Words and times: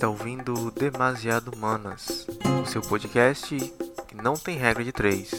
está 0.00 0.08
ouvindo 0.08 0.70
Demasiado 0.70 1.52
Humanas, 1.54 2.26
o 2.62 2.64
seu 2.64 2.80
podcast 2.80 3.54
que 4.08 4.16
não 4.16 4.32
tem 4.32 4.56
regra 4.56 4.82
de 4.82 4.92
três, 4.92 5.30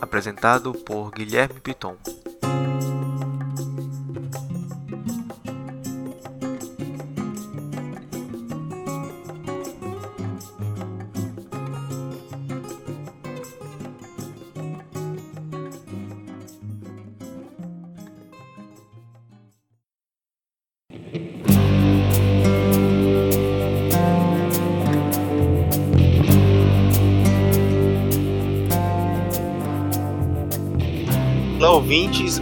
apresentado 0.00 0.72
por 0.72 1.10
Guilherme 1.10 1.58
Piton. 1.58 1.96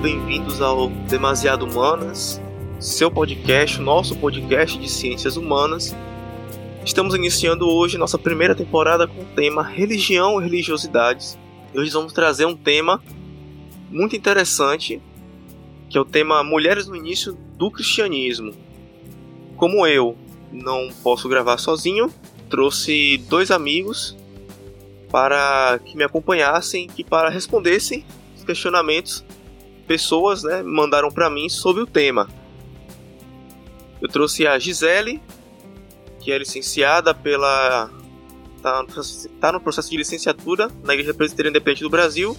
Bem-vindos 0.01 0.61
ao 0.61 0.89
Demasiado 0.89 1.67
Humanas, 1.67 2.41
seu 2.79 3.11
podcast, 3.11 3.81
nosso 3.81 4.17
podcast 4.17 4.79
de 4.79 4.89
ciências 4.89 5.37
humanas. 5.37 5.93
Estamos 6.85 7.17
iniciando 7.17 7.69
hoje 7.69 7.99
nossa 7.99 8.17
primeira 8.17 8.55
temporada 8.55 9.09
com 9.09 9.23
o 9.23 9.25
tema 9.35 9.61
Religião 9.61 10.41
e 10.41 10.45
Religiosidades. 10.45 11.37
E 11.75 11.81
hoje 11.81 11.91
vamos 11.91 12.13
trazer 12.13 12.47
um 12.47 12.57
tema 12.57 13.03
muito 13.91 14.15
interessante, 14.15 15.03
que 15.91 15.99
é 15.99 16.01
o 16.01 16.05
tema 16.05 16.45
Mulheres 16.45 16.87
no 16.87 16.95
início 16.95 17.37
do 17.57 17.69
cristianismo. 17.69 18.53
Como 19.57 19.85
eu 19.85 20.17
não 20.53 20.91
posso 21.03 21.29
gravar 21.29 21.59
sozinho, 21.59 22.09
trouxe 22.49 23.19
dois 23.29 23.51
amigos 23.51 24.17
para 25.11 25.81
que 25.85 25.97
me 25.97 26.05
acompanhassem 26.05 26.89
e 26.97 27.03
para 27.03 27.29
respondessem 27.29 28.05
os 28.37 28.45
questionamentos 28.45 29.25
pessoas 29.89 30.43
né, 30.43 30.63
mandaram 30.63 31.11
para 31.11 31.31
mim 31.31 31.49
sobre 31.49 31.83
o 31.83 31.87
tema. 31.87 32.29
Eu 34.01 34.09
trouxe 34.09 34.47
a 34.47 34.59
Gisele, 34.59 35.21
que 36.21 36.31
é 36.31 36.39
licenciada 36.39 37.15
pela. 37.15 37.91
Está 38.57 38.85
tá 39.41 39.53
no 39.53 39.61
processo 39.61 39.91
de 39.91 39.97
licenciatura 39.97 40.69
na 40.85 40.93
Igreja 40.93 41.15
Presbiteriana 41.15 41.57
Independente 41.57 41.83
do 41.83 41.91
Brasil, 41.91 42.37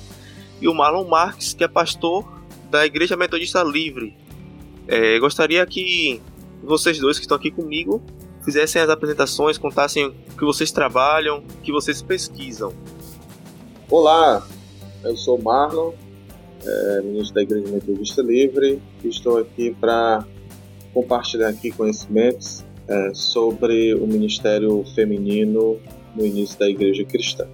e 0.61 0.67
o 0.67 0.73
Marlon 0.73 1.05
Marques, 1.05 1.53
que 1.53 1.63
é 1.63 1.67
pastor 1.67 2.25
da 2.69 2.85
Igreja 2.85 3.17
Metodista 3.17 3.63
Livre. 3.63 4.15
É, 4.87 5.17
gostaria 5.19 5.65
que 5.65 6.21
vocês 6.63 6.99
dois 6.99 7.17
que 7.17 7.23
estão 7.23 7.37
aqui 7.37 7.49
comigo 7.49 8.01
fizessem 8.43 8.81
as 8.81 8.89
apresentações, 8.89 9.57
contassem 9.57 10.07
o 10.07 10.37
que 10.37 10.45
vocês 10.45 10.71
trabalham, 10.71 11.39
o 11.39 11.61
que 11.61 11.71
vocês 11.71 12.01
pesquisam. 12.01 12.73
Olá, 13.89 14.45
eu 15.03 15.15
sou 15.15 15.41
Marlon, 15.41 15.93
é, 16.65 17.01
ministro 17.01 17.35
da 17.35 17.41
Igreja 17.41 17.67
Metodista 17.67 18.21
Livre. 18.21 18.81
Estou 19.03 19.37
aqui 19.37 19.75
para 19.79 20.25
compartilhar 20.93 21.49
aqui 21.49 21.71
conhecimentos 21.71 22.63
é, 22.87 23.11
sobre 23.13 23.93
o 23.93 24.07
ministério 24.07 24.83
feminino 24.95 25.79
no 26.15 26.25
início 26.25 26.57
da 26.59 26.67
Igreja 26.69 27.03
Cristã. 27.05 27.47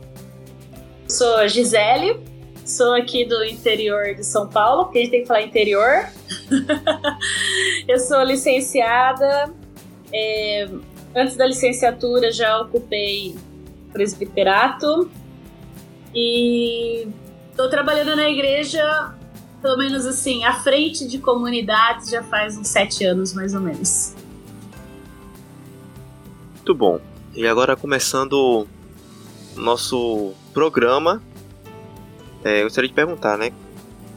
Sou 1.07 1.47
Gisele, 1.47 2.19
sou 2.65 2.93
aqui 2.93 3.25
do 3.25 3.43
interior 3.43 4.15
de 4.15 4.25
São 4.25 4.47
Paulo, 4.47 4.85
porque 4.85 4.99
a 4.99 5.01
gente 5.01 5.11
tem 5.11 5.21
que 5.21 5.27
falar 5.27 5.43
interior. 5.43 6.07
eu 7.87 7.99
sou 7.99 8.23
licenciada. 8.23 9.53
É, 10.13 10.67
antes 11.15 11.35
da 11.35 11.45
licenciatura 11.45 12.31
já 12.31 12.61
ocupei 12.61 13.35
presbiterato 13.91 15.09
e 16.13 17.07
Tô 17.55 17.69
trabalhando 17.69 18.15
na 18.15 18.29
igreja, 18.29 19.15
pelo 19.61 19.77
menos 19.77 20.05
assim, 20.05 20.43
à 20.43 20.53
frente 20.53 21.07
de 21.07 21.19
comunidades 21.19 22.09
já 22.09 22.21
faz 22.21 22.57
uns 22.57 22.67
sete 22.67 23.05
anos, 23.05 23.33
mais 23.33 23.53
ou 23.53 23.61
menos. 23.61 24.13
Muito 26.55 26.75
bom. 26.75 26.99
E 27.33 27.47
agora 27.47 27.75
começando 27.75 28.67
nosso 29.55 30.33
programa, 30.53 31.21
é, 32.43 32.59
eu 32.59 32.63
gostaria 32.63 32.89
de 32.89 32.93
perguntar, 32.93 33.37
né? 33.37 33.51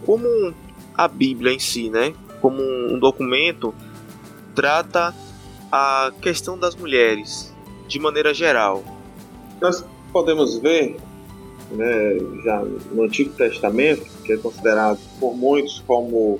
Como 0.05 0.53
a 0.97 1.07
Bíblia 1.07 1.53
em 1.53 1.59
si, 1.59 1.89
né? 1.91 2.15
Como 2.41 2.61
um 2.61 2.99
documento 2.99 3.73
trata 4.55 5.15
a 5.71 6.11
questão 6.21 6.59
das 6.59 6.75
mulheres 6.75 7.55
de 7.87 8.01
maneira 8.01 8.35
geral. 8.35 8.83
Nós 9.61 9.85
podemos 10.13 10.59
ver 10.59 10.97
né, 11.71 12.19
já 12.45 12.65
no 12.93 13.03
Antigo 13.03 13.33
Testamento, 13.35 14.07
que 14.25 14.33
é 14.33 14.37
considerado 14.37 14.99
por 15.21 15.37
muitos 15.37 15.81
como 15.87 16.39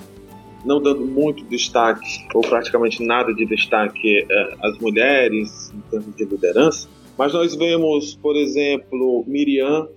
não 0.65 0.81
dando 0.81 1.05
muito 1.05 1.43
destaque, 1.45 2.27
ou 2.33 2.41
praticamente 2.41 3.03
nada 3.03 3.33
de 3.33 3.45
destaque 3.45 4.25
é, 4.29 4.55
às 4.61 4.77
mulheres 4.79 5.71
em 5.73 5.81
termos 5.89 6.15
de 6.15 6.25
liderança, 6.25 6.87
mas 7.17 7.33
nós 7.33 7.55
vemos, 7.55 8.15
por 8.15 8.35
exemplo, 8.35 9.23
Miriam, 9.27 9.87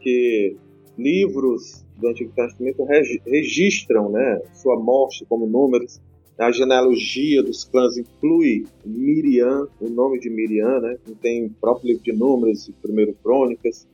que 0.00 0.56
livros 0.98 1.84
do 1.96 2.08
Antigo 2.08 2.32
Testamento 2.34 2.84
registram 3.26 4.10
né, 4.10 4.40
sua 4.54 4.78
morte 4.78 5.24
como 5.28 5.46
números. 5.46 6.00
A 6.38 6.50
genealogia 6.50 7.42
dos 7.42 7.64
clãs 7.64 7.96
inclui 7.96 8.66
Miriam, 8.84 9.68
o 9.80 9.88
nome 9.88 10.18
de 10.18 10.28
Miriam, 10.28 10.80
né? 10.80 10.96
Tem 11.22 11.46
o 11.46 11.50
próprio 11.60 11.88
livro 11.88 12.02
de 12.02 12.12
Números 12.12 12.68
e 12.68 12.72
Primeiro 12.72 13.14
Crônicas. 13.22 13.86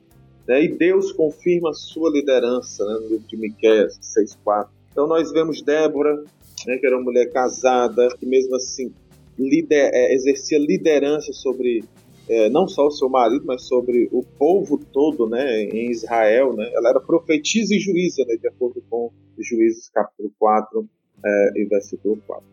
Né? 0.46 0.64
E 0.64 0.68
Deus 0.68 1.12
confirma 1.12 1.70
a 1.70 1.74
sua 1.74 2.10
liderança 2.10 2.84
né? 2.84 2.94
no 2.94 3.08
livro 3.08 3.26
de 3.26 3.36
Miqueias 3.36 3.98
6,4. 4.00 4.68
Então 4.92 5.06
nós 5.06 5.30
vemos 5.32 5.62
Débora, 5.62 6.24
né, 6.66 6.76
que 6.78 6.86
era 6.86 6.96
uma 6.96 7.04
mulher 7.04 7.30
casada, 7.30 8.08
que 8.18 8.26
mesmo 8.26 8.56
assim 8.56 8.92
lider, 9.38 9.90
é, 9.94 10.14
exercia 10.14 10.58
liderança 10.58 11.32
sobre 11.32 11.84
é, 12.28 12.48
não 12.48 12.68
só 12.68 12.86
o 12.86 12.90
seu 12.90 13.08
marido, 13.08 13.44
mas 13.44 13.62
sobre 13.62 14.08
o 14.12 14.22
povo 14.22 14.78
todo 14.92 15.28
né, 15.28 15.62
em 15.64 15.90
Israel. 15.90 16.52
Né? 16.54 16.70
Ela 16.74 16.90
era 16.90 17.00
profetisa 17.00 17.74
e 17.74 17.78
juíza, 17.78 18.24
né, 18.26 18.36
de 18.36 18.48
acordo 18.48 18.82
com 18.88 19.10
Juízes 19.38 19.88
capítulo 19.88 20.30
4 20.38 20.88
é, 21.24 21.52
e 21.56 21.64
versículo 21.64 22.18
4. 22.26 22.44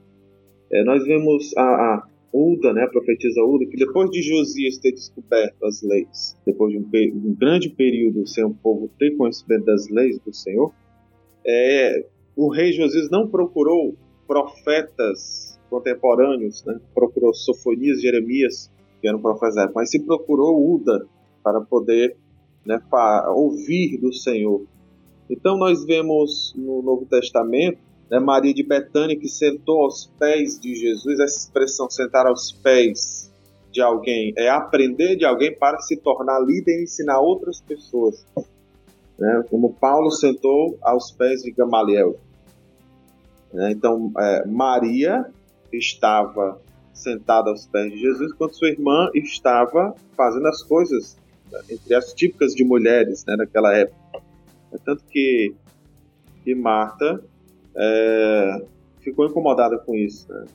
É, 0.71 0.83
nós 0.83 1.03
vemos 1.05 1.55
a, 1.57 1.61
a 1.61 2.07
Uda, 2.33 2.73
né, 2.73 2.83
a 2.83 2.89
profetisa 2.89 3.41
Uda, 3.41 3.65
que 3.65 3.77
depois 3.77 4.09
de 4.11 4.21
Josias 4.21 4.77
ter 4.77 4.91
descoberto 4.91 5.65
as 5.65 5.81
leis, 5.81 6.37
depois 6.45 6.71
de 6.71 6.79
um, 6.79 7.27
um 7.27 7.35
grande 7.35 7.69
período 7.69 8.27
sem 8.27 8.43
o 8.43 8.53
povo 8.53 8.89
ter 8.99 9.15
conhecimento 9.15 9.65
das 9.65 9.87
leis 9.89 10.19
do 10.19 10.33
Senhor, 10.33 10.73
é, 11.45 12.05
o 12.35 12.49
rei 12.49 12.73
Josias 12.73 13.09
não 13.09 13.27
procurou 13.27 13.95
profetas 14.27 15.57
contemporâneos, 15.69 16.63
né, 16.65 16.79
procurou 16.93 17.33
Sofonias, 17.33 18.01
Jeremias, 18.01 18.71
que 19.01 19.07
eram 19.07 19.21
profetas, 19.21 19.71
mas 19.73 19.89
se 19.89 19.99
procurou 19.99 20.75
Uda 20.75 21.07
para 21.43 21.61
poder 21.61 22.15
né, 22.65 22.81
ouvir 23.29 23.97
do 23.97 24.13
Senhor. 24.13 24.65
Então 25.29 25.57
nós 25.57 25.85
vemos 25.85 26.53
no 26.55 26.81
Novo 26.81 27.05
Testamento 27.05 27.79
né, 28.09 28.19
Maria 28.19 28.53
de 28.53 28.63
Betânia 28.63 29.17
que 29.17 29.27
sentou 29.27 29.83
aos 29.83 30.11
pés 30.19 30.59
de 30.59 30.75
Jesus, 30.75 31.19
essa 31.19 31.39
expressão 31.39 31.89
sentar 31.89 32.25
aos 32.25 32.51
pés 32.51 33.31
de 33.71 33.81
alguém 33.81 34.33
é 34.37 34.49
aprender 34.49 35.15
de 35.15 35.25
alguém 35.25 35.55
para 35.55 35.79
se 35.79 35.97
tornar 35.97 36.39
líder 36.39 36.79
e 36.79 36.83
ensinar 36.83 37.19
outras 37.19 37.61
pessoas. 37.61 38.25
Né, 39.19 39.43
como 39.49 39.73
Paulo 39.73 40.11
sentou 40.11 40.77
aos 40.81 41.11
pés 41.11 41.41
de 41.41 41.51
Gamaliel. 41.51 42.19
Né, 43.51 43.71
então, 43.71 44.11
é, 44.17 44.45
Maria 44.45 45.25
estava 45.73 46.61
sentada 46.93 47.49
aos 47.49 47.65
pés 47.67 47.91
de 47.91 47.99
Jesus, 47.99 48.31
enquanto 48.31 48.55
sua 48.55 48.69
irmã 48.69 49.09
estava 49.13 49.95
fazendo 50.15 50.47
as 50.47 50.63
coisas 50.63 51.17
né, 51.51 51.59
entre 51.69 51.93
as 51.95 52.13
típicas 52.13 52.53
de 52.53 52.63
mulheres 52.63 53.25
né, 53.25 53.35
naquela 53.35 53.75
época. 53.75 54.21
É 54.71 54.77
tanto 54.77 55.03
que, 55.05 55.53
que 56.43 56.55
Marta 56.55 57.23
é, 57.77 58.61
ficou 59.01 59.25
incomodada 59.25 59.77
com 59.77 59.95
isso, 59.95 60.27
né? 60.31 60.45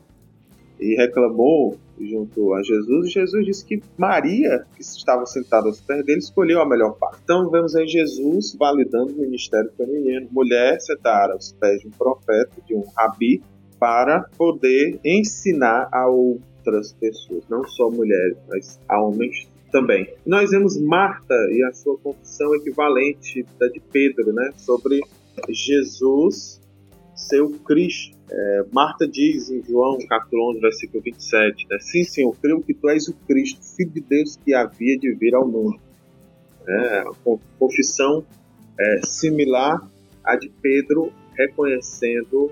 E 0.81 0.97
reclamou 0.97 1.79
junto 2.01 2.55
a 2.55 2.63
Jesus, 2.63 3.13
Jesus 3.13 3.47
disse 3.47 3.65
que 3.65 3.81
Maria, 3.97 4.67
que 4.75 4.83
estava 4.83 5.25
sentada 5.27 5.69
aos 5.69 5.81
pés 5.81 6.05
dele, 6.05 6.19
escolheu 6.19 6.61
a 6.61 6.69
melhor 6.69 6.97
parte. 6.99 7.21
Então 7.23 7.49
vemos 7.51 7.77
aí 7.77 7.87
Jesus 7.87 8.57
validando 8.59 9.13
o 9.13 9.21
ministério 9.21 9.71
feminino. 9.77 10.27
Mulher 10.33 10.81
sentada 10.81 11.35
aos 11.35 11.53
pés 11.53 11.81
de 11.81 11.87
um 11.87 11.91
profeta, 11.91 12.51
de 12.67 12.75
um 12.75 12.83
rabi, 12.97 13.41
para 13.79 14.29
poder 14.37 14.99
ensinar 15.05 15.89
a 15.93 16.09
outras 16.09 16.93
pessoas, 16.93 17.45
não 17.49 17.65
só 17.65 17.91
mulheres, 17.91 18.37
mas 18.49 18.81
a 18.89 19.01
homens 19.01 19.49
também. 19.73 20.09
Nós 20.25 20.51
vemos 20.51 20.79
Marta 20.81 21.35
e 21.51 21.65
a 21.65 21.73
sua 21.73 21.97
confissão 21.99 22.55
equivalente 22.55 23.45
da 23.59 23.67
de 23.69 23.81
Pedro, 23.81 24.33
né, 24.33 24.53
sobre 24.57 25.01
Jesus 25.49 26.62
ser 27.15 27.41
o 27.41 27.51
Cristo. 27.51 28.17
É, 28.31 28.65
Marta 28.73 29.07
diz 29.07 29.51
em 29.51 29.63
João 29.63 29.99
capítulo 30.09 30.51
11, 30.51 30.61
versículo 30.61 31.03
27, 31.03 31.67
né? 31.69 31.79
Sim, 31.81 32.05
Senhor, 32.05 32.35
creio 32.41 32.63
que 32.63 32.73
tu 32.73 32.89
és 32.89 33.09
o 33.09 33.15
Cristo, 33.27 33.61
Filho 33.77 33.91
de 33.91 34.01
Deus 34.01 34.37
que 34.37 34.55
havia 34.55 34.99
de 34.99 35.13
vir 35.13 35.35
ao 35.35 35.47
mundo. 35.47 35.79
É, 36.67 37.05
confissão 37.59 38.25
é, 38.79 39.01
similar 39.05 39.87
à 40.25 40.37
de 40.37 40.51
Pedro, 40.63 41.13
reconhecendo 41.37 42.51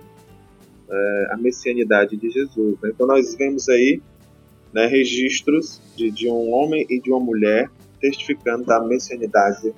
é, 0.91 1.29
a 1.31 1.37
messianidade 1.37 2.17
de 2.17 2.31
Jesus. 2.31 2.79
Né? 2.83 2.91
Então 2.93 3.07
nós 3.07 3.35
vemos 3.35 3.69
aí 3.69 4.03
né, 4.73 4.87
registros 4.87 5.81
de, 5.97 6.11
de 6.11 6.29
um 6.29 6.53
homem 6.53 6.87
e 6.89 7.01
de 7.01 7.11
uma 7.11 7.21
mulher 7.21 7.71
testificando 8.01 8.65
da 8.65 8.81
messianidade 8.81 9.73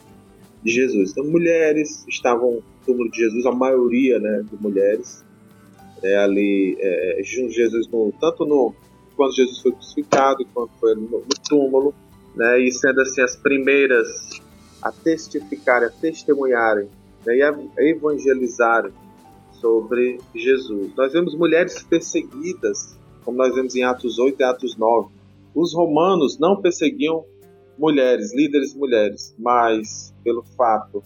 de 0.62 0.72
Jesus. 0.72 1.10
Então, 1.10 1.24
mulheres 1.24 2.06
estavam 2.08 2.62
túmulo 2.84 3.10
de 3.10 3.18
Jesus, 3.18 3.46
a 3.46 3.52
maioria 3.52 4.18
né, 4.18 4.44
de 4.50 4.62
mulheres, 4.62 5.24
é, 6.02 6.16
ali 6.16 6.76
é, 6.80 7.20
de 7.22 7.50
Jesus, 7.50 7.88
no, 7.88 8.12
tanto 8.20 8.44
no 8.44 8.74
quando 9.16 9.34
Jesus 9.34 9.60
foi 9.60 9.72
crucificado, 9.72 10.44
quanto 10.52 10.72
foi 10.80 10.94
no, 10.94 11.02
no 11.02 11.28
túmulo, 11.48 11.94
né, 12.34 12.60
e 12.60 12.72
sendo 12.72 13.00
assim 13.00 13.20
as 13.20 13.36
primeiras 13.36 14.08
a 14.80 14.90
testificarem, 14.90 15.88
a 15.88 15.90
testemunharem 15.90 16.88
né, 17.24 17.36
e 17.36 17.42
a 17.42 17.54
evangelizarem 17.78 18.92
sobre 19.52 20.18
Jesus. 20.34 20.92
Nós 20.96 21.12
vemos 21.12 21.36
mulheres 21.36 21.82
perseguidas, 21.82 22.98
como 23.24 23.38
nós 23.38 23.54
vemos 23.54 23.76
em 23.76 23.84
Atos 23.84 24.18
8 24.18 24.40
e 24.40 24.44
Atos 24.44 24.76
9. 24.76 25.08
Os 25.54 25.72
romanos 25.74 26.38
não 26.38 26.60
perseguiam 26.60 27.24
mulheres, 27.78 28.34
líderes 28.34 28.74
mulheres, 28.74 29.34
mas 29.38 30.12
pelo 30.24 30.42
fato 30.56 31.02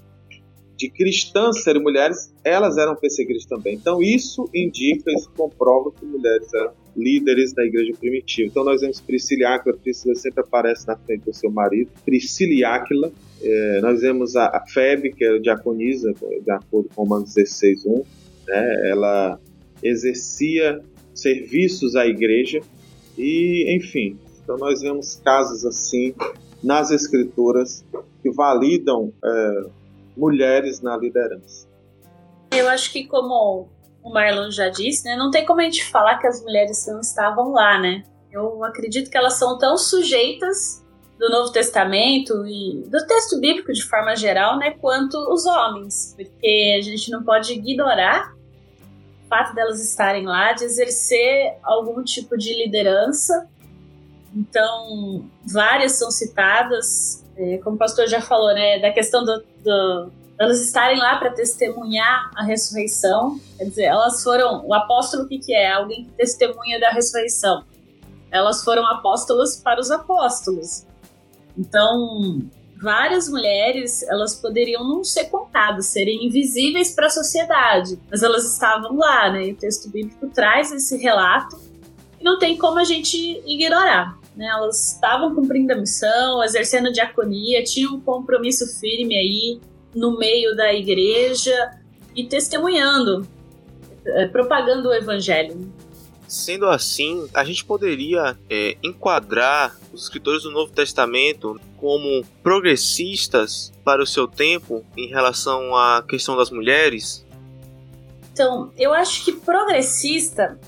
de 0.76 0.90
cristãs 0.90 1.62
serem 1.62 1.82
mulheres, 1.82 2.32
elas 2.44 2.76
eram 2.76 2.94
perseguidas 2.94 3.46
também. 3.46 3.75
Então 3.75 4.02
isso 4.02 4.49
indica, 4.55 5.11
isso 5.11 5.31
comprova 5.37 5.90
que 5.90 6.05
mulheres 6.05 6.52
eram 6.55 6.73
líderes 6.96 7.52
da 7.52 7.64
igreja 7.64 7.93
primitiva. 7.99 8.49
Então 8.49 8.64
nós 8.64 8.81
vemos 8.81 9.00
Priscila 9.00 9.43
e 9.43 9.44
Áquila, 9.44 9.76
Priscila 9.76 10.14
sempre 10.14 10.40
aparece 10.40 10.87
na 10.87 10.96
frente 10.96 11.25
do 11.25 11.34
seu 11.34 11.50
marido, 11.50 11.90
Priscila 12.05 12.52
e 12.52 12.64
Áquila, 12.64 13.12
é, 13.43 13.81
nós 13.81 14.00
vemos 14.00 14.37
a, 14.37 14.46
a 14.46 14.64
Febe, 14.67 15.12
que 15.12 15.25
era 15.25 15.40
diaconisa, 15.40 16.12
de 16.12 16.50
acordo 16.50 16.88
com 16.94 17.02
Romanos 17.02 17.34
16.1, 17.34 18.05
né, 18.46 18.90
ela 18.90 19.40
exercia 19.82 20.81
serviços 21.14 21.96
à 21.96 22.06
igreja 22.06 22.61
e, 23.17 23.76
enfim, 23.76 24.19
então 24.43 24.56
nós 24.58 24.81
vemos 24.81 25.20
casos 25.25 25.64
assim 25.64 26.14
nas 26.62 26.90
escrituras 26.90 27.84
que 28.22 28.31
validam 28.31 29.12
é, 29.25 29.67
mulheres 30.16 30.80
na 30.80 30.96
liderança. 30.96 31.68
Eu 32.52 32.68
acho 32.68 32.92
que 32.92 33.06
como 33.06 33.68
o 34.02 34.12
Marlon 34.12 34.50
já 34.50 34.68
disse, 34.68 35.04
né, 35.04 35.16
não 35.16 35.30
tem 35.30 35.44
como 35.44 35.60
a 35.60 35.64
gente 35.64 35.84
falar 35.84 36.18
que 36.18 36.26
as 36.26 36.42
mulheres 36.42 36.86
não 36.86 37.00
estavam 37.00 37.52
lá, 37.52 37.78
né? 37.78 38.04
Eu 38.30 38.62
acredito 38.64 39.10
que 39.10 39.16
elas 39.16 39.34
são 39.34 39.58
tão 39.58 39.76
sujeitas 39.76 40.84
do 41.18 41.28
Novo 41.30 41.50
Testamento 41.50 42.46
e 42.46 42.84
do 42.88 43.06
texto 43.06 43.40
bíblico 43.40 43.72
de 43.72 43.82
forma 43.82 44.14
geral, 44.14 44.58
né, 44.58 44.72
quanto 44.72 45.16
os 45.32 45.46
homens, 45.46 46.14
porque 46.16 46.76
a 46.78 46.82
gente 46.82 47.10
não 47.10 47.24
pode 47.24 47.54
ignorar 47.54 48.36
o 49.26 49.28
fato 49.28 49.54
delas 49.54 49.82
estarem 49.82 50.24
lá, 50.24 50.52
de 50.52 50.64
exercer 50.64 51.56
algum 51.64 52.02
tipo 52.04 52.38
de 52.38 52.54
liderança. 52.54 53.48
Então, 54.34 55.28
várias 55.44 55.92
são 55.92 56.10
citadas, 56.12 57.24
é, 57.36 57.58
como 57.58 57.76
o 57.76 57.78
pastor 57.78 58.06
já 58.08 58.20
falou, 58.20 58.52
né, 58.54 58.78
da 58.78 58.90
questão 58.90 59.24
do, 59.24 59.44
do 59.62 60.12
elas 60.38 60.60
estarem 60.60 60.98
lá 60.98 61.16
para 61.16 61.30
testemunhar 61.30 62.30
a 62.34 62.42
ressurreição. 62.44 63.40
Quer 63.56 63.64
dizer, 63.64 63.84
elas 63.84 64.22
foram. 64.22 64.66
O 64.66 64.74
apóstolo, 64.74 65.24
o 65.24 65.28
que, 65.28 65.38
que 65.38 65.54
é? 65.54 65.72
Alguém 65.72 66.04
que 66.04 66.10
testemunha 66.12 66.78
da 66.78 66.90
ressurreição. 66.90 67.64
Elas 68.30 68.62
foram 68.62 68.86
apóstolos 68.86 69.56
para 69.56 69.80
os 69.80 69.90
apóstolos. 69.90 70.84
Então, 71.56 72.42
várias 72.82 73.28
mulheres, 73.28 74.02
elas 74.02 74.34
poderiam 74.34 74.86
não 74.86 75.02
ser 75.02 75.26
contadas, 75.30 75.86
serem 75.86 76.26
invisíveis 76.26 76.94
para 76.94 77.06
a 77.06 77.10
sociedade, 77.10 77.98
mas 78.10 78.22
elas 78.22 78.44
estavam 78.44 78.96
lá, 78.96 79.32
né? 79.32 79.46
E 79.46 79.52
o 79.52 79.56
texto 79.56 79.88
bíblico 79.88 80.26
traz 80.28 80.70
esse 80.70 80.98
relato 80.98 81.58
e 82.20 82.24
não 82.24 82.38
tem 82.38 82.58
como 82.58 82.78
a 82.78 82.84
gente 82.84 83.42
ignorar. 83.46 84.15
Né? 84.36 84.46
Elas 84.46 84.92
estavam 84.92 85.34
cumprindo 85.34 85.72
a 85.72 85.76
missão, 85.76 86.44
exercendo 86.44 86.92
diaconia, 86.92 87.64
tinham 87.64 87.94
um 87.94 88.00
compromisso 88.00 88.66
firme 88.78 89.16
aí 89.16 89.60
no 89.94 90.18
meio 90.18 90.54
da 90.54 90.74
igreja 90.74 91.80
e 92.14 92.24
testemunhando, 92.24 93.26
eh, 94.04 94.26
propagando 94.26 94.88
o 94.88 94.94
evangelho. 94.94 95.72
Sendo 96.28 96.66
assim, 96.66 97.28
a 97.32 97.44
gente 97.44 97.64
poderia 97.64 98.36
é, 98.50 98.76
enquadrar 98.82 99.78
os 99.92 100.02
escritores 100.04 100.42
do 100.42 100.50
Novo 100.50 100.72
Testamento 100.72 101.58
como 101.78 102.24
progressistas 102.42 103.72
para 103.84 104.02
o 104.02 104.06
seu 104.06 104.26
tempo 104.26 104.84
em 104.96 105.08
relação 105.08 105.74
à 105.76 106.02
questão 106.02 106.36
das 106.36 106.50
mulheres? 106.50 107.24
Então, 108.32 108.72
eu 108.76 108.92
acho 108.92 109.24
que 109.24 109.32
progressista 109.32 110.58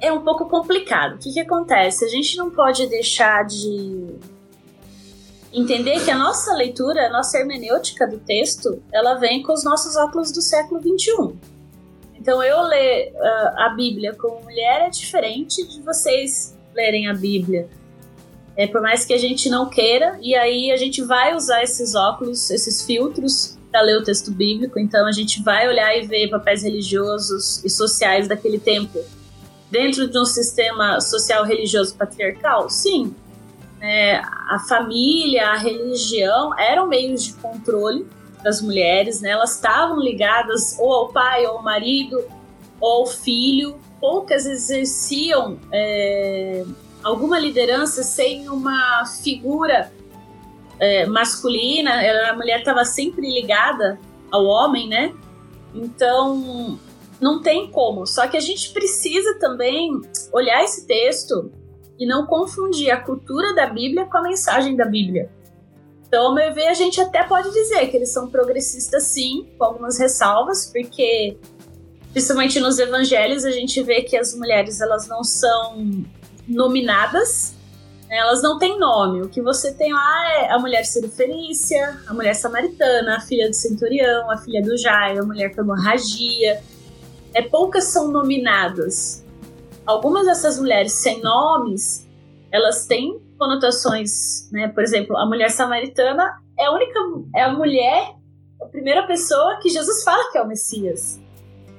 é 0.00 0.12
um 0.12 0.22
pouco 0.22 0.46
complicado. 0.46 1.14
O 1.14 1.18
que, 1.18 1.32
que 1.32 1.40
acontece? 1.40 2.04
A 2.04 2.08
gente 2.08 2.36
não 2.36 2.50
pode 2.50 2.86
deixar 2.86 3.44
de 3.44 4.06
entender 5.52 6.04
que 6.04 6.10
a 6.10 6.18
nossa 6.18 6.52
leitura, 6.54 7.06
a 7.06 7.10
nossa 7.10 7.38
hermenêutica 7.38 8.06
do 8.06 8.18
texto, 8.18 8.82
ela 8.92 9.14
vem 9.14 9.42
com 9.42 9.52
os 9.52 9.64
nossos 9.64 9.96
óculos 9.96 10.30
do 10.30 10.42
século 10.42 10.80
XXI. 10.80 11.34
Então, 12.14 12.42
eu 12.42 12.60
ler 12.62 13.12
uh, 13.14 13.60
a 13.60 13.68
Bíblia 13.70 14.14
como 14.14 14.42
mulher 14.42 14.82
é 14.82 14.90
diferente 14.90 15.66
de 15.66 15.80
vocês 15.80 16.56
lerem 16.74 17.08
a 17.08 17.14
Bíblia. 17.14 17.68
É, 18.56 18.66
por 18.66 18.80
mais 18.80 19.04
que 19.04 19.12
a 19.12 19.18
gente 19.18 19.48
não 19.48 19.68
queira, 19.68 20.18
e 20.20 20.34
aí 20.34 20.70
a 20.72 20.76
gente 20.76 21.02
vai 21.02 21.34
usar 21.34 21.62
esses 21.62 21.94
óculos, 21.94 22.50
esses 22.50 22.84
filtros 22.84 23.56
para 23.70 23.82
ler 23.82 23.98
o 23.98 24.04
texto 24.04 24.30
bíblico, 24.30 24.78
então 24.78 25.06
a 25.06 25.12
gente 25.12 25.42
vai 25.42 25.68
olhar 25.68 25.96
e 25.96 26.06
ver 26.06 26.30
papéis 26.30 26.62
religiosos 26.62 27.62
e 27.64 27.68
sociais 27.68 28.26
daquele 28.26 28.58
tempo 28.58 28.98
dentro 29.70 30.08
de 30.08 30.18
um 30.18 30.24
sistema 30.24 31.00
social 31.00 31.44
religioso 31.44 31.96
patriarcal? 31.96 32.68
Sim. 32.70 33.14
É, 33.80 34.16
a 34.16 34.58
família, 34.68 35.48
a 35.50 35.56
religião 35.56 36.58
eram 36.58 36.86
meios 36.86 37.24
de 37.24 37.34
controle 37.34 38.06
das 38.42 38.60
mulheres, 38.62 39.20
né? 39.20 39.30
Elas 39.30 39.56
estavam 39.56 40.00
ligadas 40.00 40.76
ou 40.78 40.92
ao 40.92 41.08
pai, 41.08 41.46
ou 41.46 41.58
ao 41.58 41.62
marido, 41.62 42.24
ou 42.80 43.00
ao 43.00 43.06
filho. 43.06 43.78
Poucas 44.00 44.46
exerciam 44.46 45.58
é, 45.72 46.64
alguma 47.02 47.38
liderança 47.38 48.02
sem 48.02 48.48
uma 48.48 49.04
figura 49.22 49.92
é, 50.78 51.06
masculina. 51.06 51.92
A 52.30 52.34
mulher 52.34 52.60
estava 52.60 52.84
sempre 52.84 53.28
ligada 53.28 53.98
ao 54.30 54.44
homem, 54.44 54.88
né? 54.88 55.12
Então 55.74 56.78
não 57.20 57.40
tem 57.40 57.70
como. 57.70 58.06
Só 58.06 58.26
que 58.26 58.36
a 58.36 58.40
gente 58.40 58.72
precisa 58.72 59.38
também 59.38 60.00
olhar 60.32 60.62
esse 60.62 60.86
texto 60.86 61.50
e 61.98 62.06
não 62.06 62.26
confundir 62.26 62.90
a 62.90 63.00
cultura 63.00 63.54
da 63.54 63.66
Bíblia 63.66 64.06
com 64.06 64.18
a 64.18 64.22
mensagem 64.22 64.76
da 64.76 64.84
Bíblia. 64.84 65.30
Então, 66.06 66.26
ao 66.26 66.34
meu 66.34 66.52
ver, 66.54 66.68
a 66.68 66.74
gente 66.74 67.00
até 67.00 67.24
pode 67.24 67.50
dizer 67.52 67.88
que 67.88 67.96
eles 67.96 68.10
são 68.10 68.28
progressistas 68.28 69.04
sim, 69.04 69.48
com 69.58 69.64
algumas 69.64 69.98
ressalvas, 69.98 70.70
porque 70.72 71.36
principalmente 72.12 72.60
nos 72.60 72.78
evangelhos 72.78 73.44
a 73.44 73.50
gente 73.50 73.82
vê 73.82 74.02
que 74.02 74.16
as 74.16 74.34
mulheres 74.34 74.80
elas 74.80 75.08
não 75.08 75.24
são 75.24 76.04
nominadas, 76.46 77.54
né? 78.08 78.18
elas 78.18 78.40
não 78.40 78.58
têm 78.58 78.78
nome. 78.78 79.22
O 79.22 79.28
que 79.28 79.42
você 79.42 79.74
tem 79.74 79.92
lá 79.92 80.32
é 80.32 80.52
a 80.52 80.58
mulher 80.58 80.84
siriferícia, 80.86 82.00
a 82.06 82.14
mulher 82.14 82.34
samaritana, 82.34 83.16
a 83.16 83.20
filha 83.20 83.48
do 83.48 83.54
centurião, 83.54 84.30
a 84.30 84.38
filha 84.38 84.62
do 84.62 84.76
Jairo, 84.76 85.22
a 85.22 85.26
mulher 85.26 85.54
com 85.54 85.62
hemorragia. 85.62 86.62
É, 87.36 87.42
poucas 87.42 87.84
são 87.84 88.10
nominadas. 88.10 89.22
Algumas 89.84 90.24
dessas 90.24 90.58
mulheres 90.58 90.92
sem 90.92 91.20
nomes, 91.20 92.08
elas 92.50 92.86
têm 92.86 93.20
conotações, 93.38 94.50
né? 94.50 94.68
Por 94.68 94.82
exemplo, 94.82 95.14
a 95.18 95.26
mulher 95.26 95.50
samaritana 95.50 96.40
é 96.58 96.64
a 96.64 96.72
única, 96.72 96.98
é 97.34 97.42
a 97.42 97.52
mulher, 97.52 98.14
a 98.58 98.64
primeira 98.64 99.06
pessoa 99.06 99.58
que 99.60 99.68
Jesus 99.68 100.02
fala 100.02 100.32
que 100.32 100.38
é 100.38 100.42
o 100.42 100.48
Messias, 100.48 101.20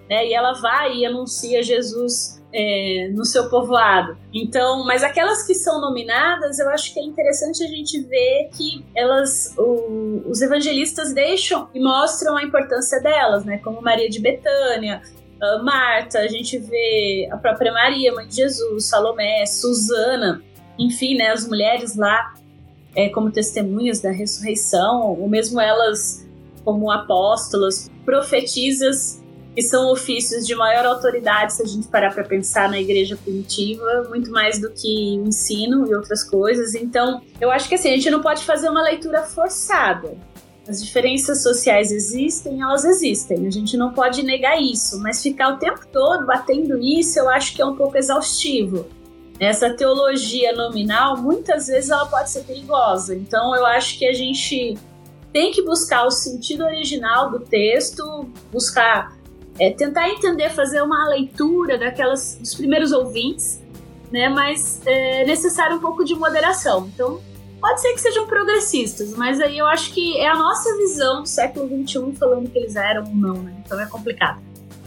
né? 0.08 0.28
E 0.28 0.34
ela 0.36 0.54
vai 0.54 0.98
e 0.98 1.06
anuncia 1.08 1.64
Jesus 1.64 2.40
é, 2.54 3.10
no 3.14 3.26
seu 3.26 3.50
povoado. 3.50 4.16
Então, 4.32 4.86
mas 4.86 5.04
aquelas 5.04 5.42
que 5.42 5.56
são 5.56 5.82
nominadas, 5.82 6.60
eu 6.60 6.70
acho 6.70 6.94
que 6.94 7.00
é 7.00 7.04
interessante 7.04 7.64
a 7.64 7.68
gente 7.68 8.00
ver 8.02 8.52
que 8.56 8.86
elas, 8.96 9.56
o, 9.58 10.22
os 10.30 10.40
evangelistas 10.40 11.16
deixam 11.16 11.68
e 11.74 11.80
mostram 11.80 12.38
a 12.38 12.44
importância 12.44 13.02
delas, 13.02 13.44
né? 13.44 13.58
Como 13.58 13.82
Maria 13.82 14.08
de 14.08 14.20
Betânia, 14.20 15.02
Marta, 15.64 16.20
a 16.20 16.28
gente 16.28 16.58
vê 16.58 17.28
a 17.32 17.38
própria 17.38 17.72
Maria, 17.72 18.14
mãe 18.14 18.28
de 18.28 18.36
Jesus, 18.36 18.86
Salomé, 18.86 19.46
Susana, 19.46 20.42
enfim, 20.78 21.16
né, 21.16 21.32
as 21.32 21.48
mulheres 21.48 21.96
lá 21.96 22.34
é, 22.96 23.10
como 23.10 23.32
testemunhas 23.32 24.02
da 24.02 24.12
ressurreição, 24.12 25.16
ou 25.20 25.30
mesmo 25.30 25.60
elas 25.62 26.28
como 26.64 26.92
apóstolas, 26.92 27.90
profetizas 28.04 29.24
que 29.56 29.62
são 29.64 29.92
ofícios 29.92 30.46
de 30.46 30.54
maior 30.54 30.86
autoridade 30.86 31.54
se 31.54 31.64
a 31.64 31.66
gente 31.66 31.88
parar 31.88 32.14
para 32.14 32.24
pensar 32.24 32.70
na 32.70 32.80
igreja 32.80 33.16
primitiva, 33.16 34.06
muito 34.08 34.30
mais 34.32 34.60
do 34.60 34.70
que 34.72 35.20
o 35.20 35.28
ensino 35.28 35.88
e 35.88 35.96
outras 35.96 36.24
coisas. 36.24 36.76
Então, 36.76 37.22
eu 37.42 37.50
acho 37.50 37.68
que 37.68 37.76
assim, 37.76 37.90
a 37.90 37.96
gente 37.96 38.10
não 38.12 38.22
pode 38.22 38.44
fazer 38.44 38.70
uma 38.70 38.84
leitura 38.84 39.24
forçada. 39.24 40.16
As 40.68 40.84
diferenças 40.84 41.44
sociais 41.44 41.92
existem, 41.92 42.62
elas 42.62 42.84
existem. 42.84 43.48
A 43.48 43.50
gente 43.50 43.78
não 43.78 43.94
pode 43.94 44.22
negar 44.22 44.62
isso, 44.62 45.00
mas 45.00 45.24
ficar 45.24 45.54
o 45.54 45.58
tempo 45.58 45.82
todo 45.92 46.26
batendo 46.26 46.78
nisso, 46.78 47.18
eu 47.20 47.30
acho 47.30 47.56
que 47.56 47.62
é 47.62 47.66
um 47.66 47.76
pouco 47.76 47.98
exaustivo. 47.98 48.86
Essa 49.40 49.70
teologia 49.70 50.54
nominal, 50.54 51.18
muitas 51.18 51.68
vezes 51.68 51.90
ela 51.90 52.06
pode 52.08 52.30
ser 52.32 52.44
perigosa. 52.44 53.16
Então, 53.16 53.56
eu 53.56 53.66
acho 53.66 53.98
que 53.98 54.06
a 54.06 54.14
gente 54.14 54.78
tem 55.32 55.52
que 55.52 55.62
buscar 55.62 56.06
o 56.06 56.12
sentido 56.12 56.66
original 56.66 57.30
do 57.30 57.40
texto, 57.40 58.28
buscar 58.52 59.16
é, 59.60 59.72
tentar 59.72 60.10
entender, 60.10 60.50
fazer 60.50 60.82
uma 60.82 61.08
leitura 61.10 61.78
daquelas 61.78 62.36
dos 62.36 62.54
primeiros 62.56 62.92
ouvintes, 62.92 63.62
né? 64.12 64.30
Mas 64.30 64.82
é 64.86 65.26
necessário 65.26 65.78
um 65.78 65.80
pouco 65.80 66.04
de 66.04 66.16
moderação. 66.16 66.90
Então, 66.94 67.20
pode 67.60 67.82
ser 67.82 67.94
que 67.94 68.02
sejam 68.02 68.28
progressistas, 68.28 69.16
mas 69.16 69.40
aí 69.40 69.58
eu 69.58 69.66
acho 69.68 69.94
que 69.94 70.18
é 70.18 70.28
a 70.28 70.36
nossa 70.36 70.76
visão 70.78 71.22
do 71.22 71.28
século 71.28 71.68
XXI 71.68 72.14
falando 72.18 72.50
que 72.50 72.58
eles 72.58 72.76
eram 72.76 73.04
ou 73.04 73.16
não, 73.16 73.34
né? 73.44 73.56
Então 73.66 73.80
é 73.80 73.86
complicado. 73.86 74.42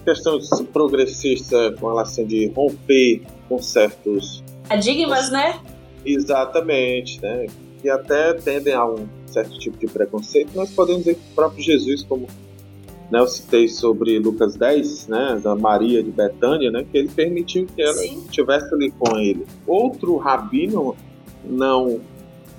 Questão 0.05 0.39
progressista 0.73 1.73
com 1.79 1.89
relação 1.89 2.25
de 2.25 2.49
romper 2.49 3.23
com 3.49 3.61
certos 3.61 4.43
paradigmas, 4.69 5.31
né? 5.31 5.61
Exatamente, 6.05 7.21
né? 7.21 7.47
Que 7.83 7.91
até 7.91 8.33
tendem 8.35 8.73
a 8.73 8.87
um 8.87 9.07
certo 9.27 9.59
tipo 9.59 9.77
de 9.79 9.87
preconceito. 9.87 10.53
Nós 10.55 10.71
podemos 10.71 11.05
dizer 11.05 11.15
que 11.17 11.33
o 11.33 11.35
próprio 11.35 11.63
Jesus, 11.63 12.03
como 12.05 12.27
né, 13.11 13.19
eu 13.19 13.27
citei 13.27 13.69
sobre 13.69 14.19
Lucas 14.19 14.55
10, 14.57 15.09
né, 15.09 15.41
da 15.43 15.55
Maria 15.55 16.03
de 16.03 16.11
Betânia, 16.11 16.71
né, 16.71 16.87
que 16.91 16.97
ele 16.97 17.09
permitiu 17.09 17.67
que 17.67 17.83
ela 17.83 17.95
Sim. 17.95 18.23
estivesse 18.25 18.73
ali 18.73 18.91
com 18.93 19.19
ele. 19.19 19.45
Outro 19.67 20.17
rabino 20.17 20.97
não 21.45 22.01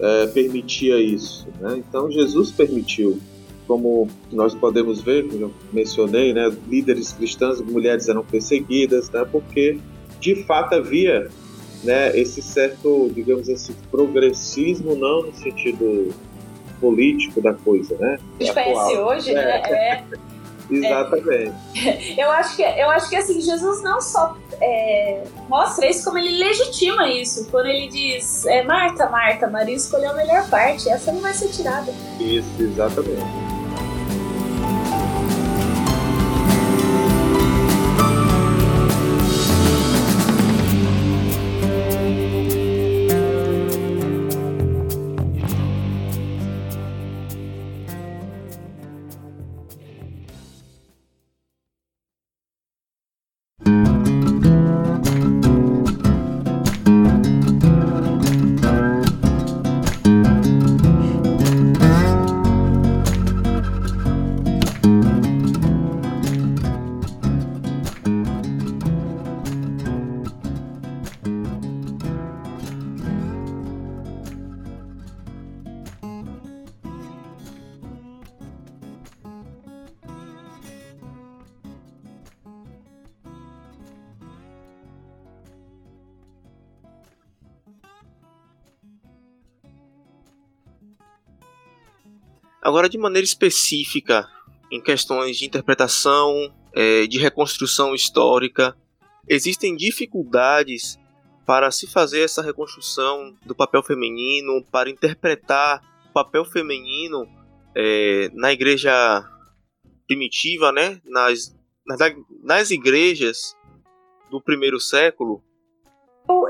é, 0.01 0.27
permitia 0.27 0.99
isso, 0.99 1.47
né? 1.59 1.75
então 1.77 2.11
Jesus 2.11 2.51
permitiu. 2.51 3.19
Como 3.67 4.09
nós 4.31 4.53
podemos 4.53 5.01
ver, 5.01 5.27
como 5.29 5.43
eu 5.43 5.51
mencionei, 5.71 6.33
né, 6.33 6.51
líderes 6.67 7.13
cristãs, 7.13 7.61
mulheres 7.61 8.09
eram 8.09 8.25
perseguidas, 8.25 9.09
né, 9.11 9.25
porque 9.31 9.77
de 10.19 10.43
fato 10.43 10.75
havia 10.75 11.29
né, 11.83 12.17
esse 12.19 12.41
certo, 12.41 13.09
digamos 13.13 13.49
assim, 13.49 13.73
progressismo, 13.89 14.95
não 14.95 15.27
no 15.27 15.33
sentido 15.33 16.13
político 16.81 17.39
da 17.41 17.53
coisa, 17.53 17.95
né? 17.97 18.17
A 18.39 18.43
gente 18.43 18.53
conhece 18.53 18.97
hoje, 18.97 19.29
é. 19.29 19.33
né? 19.35 19.61
É 19.65 20.03
Exatamente. 20.71 21.53
É, 21.75 22.15
eu, 22.23 22.31
acho 22.31 22.55
que, 22.55 22.61
eu 22.63 22.89
acho 22.89 23.09
que 23.09 23.15
assim, 23.15 23.41
Jesus 23.41 23.83
não 23.83 23.99
só 24.01 24.37
é, 24.61 25.23
mostra 25.49 25.87
isso, 25.89 26.03
como 26.05 26.17
ele 26.17 26.37
legitima 26.37 27.09
isso. 27.09 27.47
Quando 27.49 27.67
ele 27.67 27.87
diz, 27.87 28.45
é, 28.45 28.63
Marta, 28.63 29.09
Marta, 29.09 29.47
Maria 29.47 29.75
escolheu 29.75 30.11
a 30.11 30.13
melhor 30.13 30.49
parte, 30.49 30.89
essa 30.89 31.11
não 31.11 31.21
vai 31.21 31.33
ser 31.33 31.49
tirada. 31.49 31.91
Isso, 32.19 32.49
exatamente. 32.59 33.50
Agora, 92.61 92.87
de 92.87 92.97
maneira 92.97 93.25
específica, 93.25 94.27
em 94.71 94.81
questões 94.81 95.37
de 95.37 95.45
interpretação, 95.45 96.53
é, 96.73 97.07
de 97.07 97.17
reconstrução 97.17 97.95
histórica, 97.95 98.77
existem 99.27 99.75
dificuldades 99.75 100.99
para 101.45 101.71
se 101.71 101.87
fazer 101.87 102.21
essa 102.21 102.41
reconstrução 102.41 103.35
do 103.45 103.55
papel 103.55 103.81
feminino, 103.81 104.63
para 104.71 104.89
interpretar 104.89 105.81
o 106.09 106.13
papel 106.13 106.45
feminino 106.45 107.27
é, 107.75 108.29
na 108.33 108.53
igreja 108.53 108.91
primitiva, 110.07 110.71
né? 110.71 111.01
nas, 111.05 111.57
nas, 111.85 111.99
nas 112.43 112.71
igrejas 112.71 113.55
do 114.29 114.39
primeiro 114.39 114.79
século, 114.79 115.43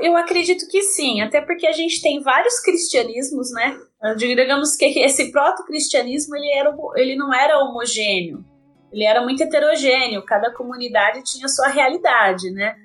eu, 0.01 0.18
acredito 0.18 0.68
que 0.68 0.82
sim, 0.84 1.22
até 1.22 1.41
porque 1.41 1.65
a 1.65 1.72
gente 1.72 2.01
tem 2.01 2.22
vários 2.22 2.60
cristianismos, 2.60 3.51
né? 3.51 3.80
Digamos 4.17 4.75
que 4.75 4.86
esse 5.00 5.31
proto-cristianismo 5.31 6.36
ele, 6.36 6.51
era, 6.51 6.75
ele 6.96 7.15
não 7.15 7.34
era 7.34 7.60
homogêneo, 7.60 8.43
ele 8.91 9.03
era 9.03 9.22
muito 9.22 9.43
heterogêneo, 9.43 10.25
cada 10.25 10.51
comunidade 10.51 11.24
tinha 11.24 11.48
sua 11.48 11.67
realidade, 11.67 12.50
né? 12.51 12.75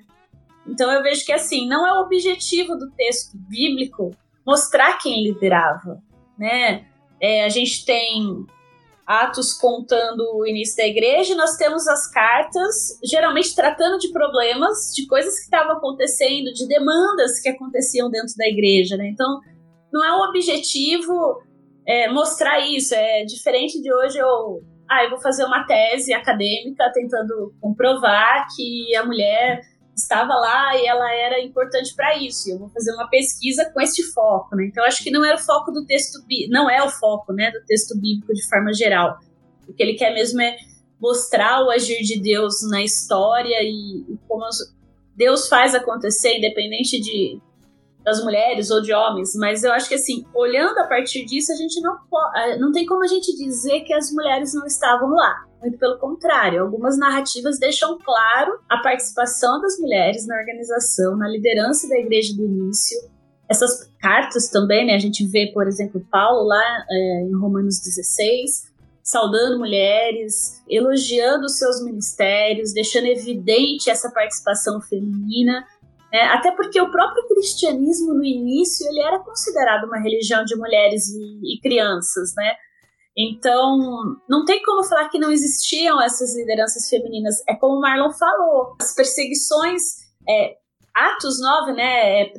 Então 0.67 0.91
eu 0.91 1.01
vejo 1.01 1.25
que 1.25 1.33
assim, 1.33 1.67
não 1.67 1.87
é 1.87 1.93
o 1.93 2.03
objetivo 2.03 2.75
do 2.75 2.91
texto 2.91 3.31
bíblico 3.35 4.11
mostrar 4.45 4.97
quem 4.99 5.23
liderava, 5.23 6.01
né? 6.37 6.85
É, 7.19 7.45
a 7.45 7.49
gente 7.49 7.83
tem 7.83 8.45
Atos 9.07 9.53
contando 9.53 10.21
o 10.35 10.45
início 10.45 10.75
da 10.77 10.85
igreja, 10.85 11.33
nós 11.33 11.55
temos 11.55 11.87
as 11.87 12.11
cartas, 12.11 12.99
geralmente 13.03 13.55
tratando 13.55 13.97
de 13.97 14.11
problemas, 14.11 14.93
de 14.93 15.07
coisas 15.07 15.33
que 15.35 15.45
estavam 15.45 15.77
acontecendo, 15.77 16.53
de 16.53 16.67
demandas 16.67 17.39
que 17.39 17.49
aconteciam 17.49 18.09
dentro 18.09 18.35
da 18.37 18.47
igreja, 18.47 18.97
né? 18.97 19.07
Então, 19.07 19.39
não 19.91 20.03
é 20.03 20.11
o 20.11 20.29
objetivo 20.29 21.41
é, 21.87 22.09
mostrar 22.09 22.59
isso, 22.59 22.93
é 22.93 23.23
diferente 23.23 23.81
de 23.81 23.93
hoje 23.93 24.17
eu, 24.17 24.61
ah, 24.89 25.03
eu 25.03 25.09
vou 25.09 25.21
fazer 25.21 25.45
uma 25.45 25.65
tese 25.65 26.13
acadêmica 26.13 26.91
tentando 26.93 27.53
comprovar 27.61 28.45
que 28.55 28.95
a 28.95 29.05
mulher 29.05 29.61
estava 29.95 30.33
lá 30.35 30.75
e 30.77 30.85
ela 30.85 31.11
era 31.11 31.41
importante 31.41 31.95
para 31.95 32.15
isso. 32.17 32.47
E 32.47 32.51
eu 32.53 32.59
vou 32.59 32.69
fazer 32.69 32.93
uma 32.93 33.09
pesquisa 33.09 33.69
com 33.73 33.81
este 33.81 34.03
foco, 34.13 34.55
né? 34.55 34.67
Então 34.67 34.83
acho 34.83 35.03
que 35.03 35.09
não 35.09 35.25
era 35.25 35.35
o 35.35 35.39
foco 35.39 35.71
do 35.71 35.85
texto 35.85 36.19
não 36.49 36.69
é 36.69 36.83
o 36.83 36.89
foco, 36.89 37.33
né, 37.33 37.49
do 37.51 37.65
texto 37.65 37.99
bíblico 37.99 38.33
de 38.33 38.47
forma 38.47 38.71
geral. 38.73 39.17
O 39.67 39.73
que 39.73 39.81
ele 39.81 39.95
quer 39.95 40.13
mesmo 40.13 40.41
é 40.41 40.55
mostrar 40.99 41.63
o 41.63 41.71
agir 41.71 42.01
de 42.03 42.21
Deus 42.21 42.55
na 42.69 42.81
história 42.83 43.57
e, 43.61 44.05
e 44.07 44.17
como 44.27 44.43
Deus 45.15 45.47
faz 45.47 45.73
acontecer, 45.73 46.37
independente 46.37 46.99
de 46.99 47.39
das 48.07 48.23
mulheres 48.23 48.71
ou 48.71 48.81
de 48.81 48.93
homens, 48.93 49.35
mas 49.35 49.65
eu 49.65 49.73
acho 49.73 49.89
que 49.89 49.95
assim, 49.95 50.25
olhando 50.33 50.79
a 50.79 50.87
partir 50.87 51.25
disso, 51.25 51.51
a 51.51 51.55
gente 51.55 51.81
não 51.81 51.97
não 52.57 52.71
tem 52.71 52.85
como 52.85 53.03
a 53.03 53.07
gente 53.07 53.35
dizer 53.35 53.81
que 53.81 53.93
as 53.93 54.13
mulheres 54.13 54.53
não 54.53 54.65
estavam 54.65 55.09
lá. 55.09 55.45
Muito 55.59 55.77
pelo 55.77 55.99
contrário, 55.99 56.61
algumas 56.61 56.97
narrativas 56.97 57.59
deixam 57.59 57.97
claro 57.99 58.59
a 58.69 58.77
participação 58.77 59.59
das 59.59 59.77
mulheres 59.77 60.25
na 60.25 60.37
organização, 60.37 61.17
na 61.17 61.27
liderança 61.27 61.89
da 61.89 61.99
igreja 61.99 62.33
do 62.33 62.45
início. 62.45 62.97
Essas 63.49 63.91
cartas 63.99 64.47
também, 64.47 64.87
né? 64.87 64.95
A 64.95 64.99
gente 64.99 65.27
vê, 65.27 65.51
por 65.53 65.67
exemplo, 65.67 65.99
Paulo 66.09 66.47
lá 66.47 66.85
é, 66.89 67.23
em 67.23 67.35
Romanos 67.37 67.81
16, 67.81 68.71
saudando 69.03 69.59
mulheres, 69.59 70.63
elogiando 70.69 71.45
os 71.45 71.57
seus 71.57 71.83
ministérios, 71.83 72.71
deixando 72.71 73.07
evidente 73.07 73.89
essa 73.89 74.09
participação 74.11 74.79
feminina 74.79 75.65
é, 76.13 76.25
até 76.27 76.51
porque 76.51 76.79
o 76.79 76.91
próprio 76.91 77.27
cristianismo 77.27 78.13
no 78.13 78.23
início 78.23 78.87
ele 78.87 79.01
era 79.01 79.19
considerado 79.19 79.85
uma 79.85 79.99
religião 79.99 80.43
de 80.45 80.55
mulheres 80.55 81.07
e, 81.09 81.55
e 81.55 81.59
crianças, 81.61 82.33
né? 82.35 82.53
Então, 83.17 83.79
não 84.29 84.45
tem 84.45 84.61
como 84.61 84.83
falar 84.83 85.09
que 85.09 85.17
não 85.17 85.31
existiam 85.31 85.99
essas 86.01 86.35
lideranças 86.37 86.87
femininas. 86.87 87.35
É 87.49 87.55
como 87.55 87.77
o 87.77 87.81
Marlon 87.81 88.11
falou, 88.11 88.75
as 88.79 88.93
perseguições, 88.93 89.81
é, 90.29 90.55
Atos 90.93 91.41
9, 91.41 91.73
né? 91.73 92.21
É, 92.21 92.33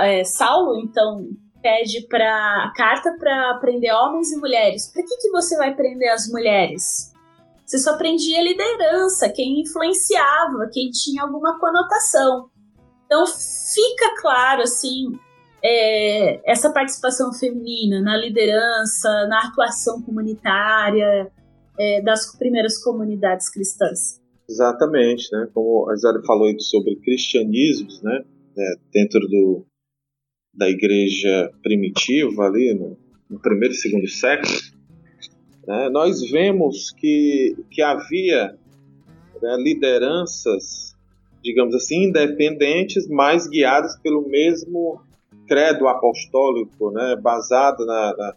é, 0.00 0.24
Saulo, 0.24 0.80
então, 0.80 1.28
pede 1.62 2.06
para 2.08 2.72
carta 2.74 3.14
para 3.18 3.58
prender 3.58 3.94
homens 3.94 4.32
e 4.32 4.38
mulheres. 4.38 4.90
Para 4.90 5.02
que, 5.02 5.16
que 5.18 5.30
você 5.30 5.56
vai 5.56 5.74
prender 5.74 6.10
as 6.10 6.26
mulheres? 6.28 7.12
Você 7.64 7.78
só 7.78 7.92
aprendia 7.92 8.42
liderança, 8.42 9.30
quem 9.30 9.60
influenciava, 9.60 10.68
quem 10.72 10.90
tinha 10.90 11.22
alguma 11.22 11.58
conotação. 11.58 12.50
Então 13.12 13.26
fica 13.26 14.22
claro 14.22 14.62
assim 14.62 15.12
é, 15.62 16.50
essa 16.50 16.72
participação 16.72 17.30
feminina 17.34 18.00
na 18.00 18.16
liderança, 18.16 19.26
na 19.28 19.48
atuação 19.48 20.00
comunitária 20.00 21.30
é, 21.78 22.00
das 22.00 22.34
primeiras 22.38 22.82
comunidades 22.82 23.50
cristãs. 23.50 24.18
Exatamente, 24.48 25.28
né? 25.30 25.46
Como 25.52 25.90
a 25.90 25.92
Isabel 25.92 26.24
falou 26.24 26.58
sobre 26.58 26.96
cristianismos, 26.96 28.02
né? 28.02 28.24
É, 28.56 28.74
dentro 28.90 29.20
do, 29.20 29.66
da 30.54 30.70
igreja 30.70 31.52
primitiva 31.62 32.46
ali 32.46 32.74
no, 32.74 32.96
no 33.28 33.38
primeiro 33.38 33.74
e 33.74 33.76
segundo 33.76 34.08
século, 34.08 34.54
né? 35.66 35.90
nós 35.90 36.18
vemos 36.30 36.90
que, 36.92 37.56
que 37.70 37.82
havia 37.82 38.56
né, 39.42 39.56
lideranças, 39.58 40.91
digamos 41.42 41.74
assim, 41.74 42.04
independentes, 42.04 43.08
mas 43.08 43.46
guiadas 43.48 43.98
pelo 44.00 44.28
mesmo 44.28 45.00
credo 45.46 45.88
apostólico, 45.88 46.90
né, 46.92 47.16
baseado 47.16 47.84
na, 47.84 48.16
na, 48.16 48.34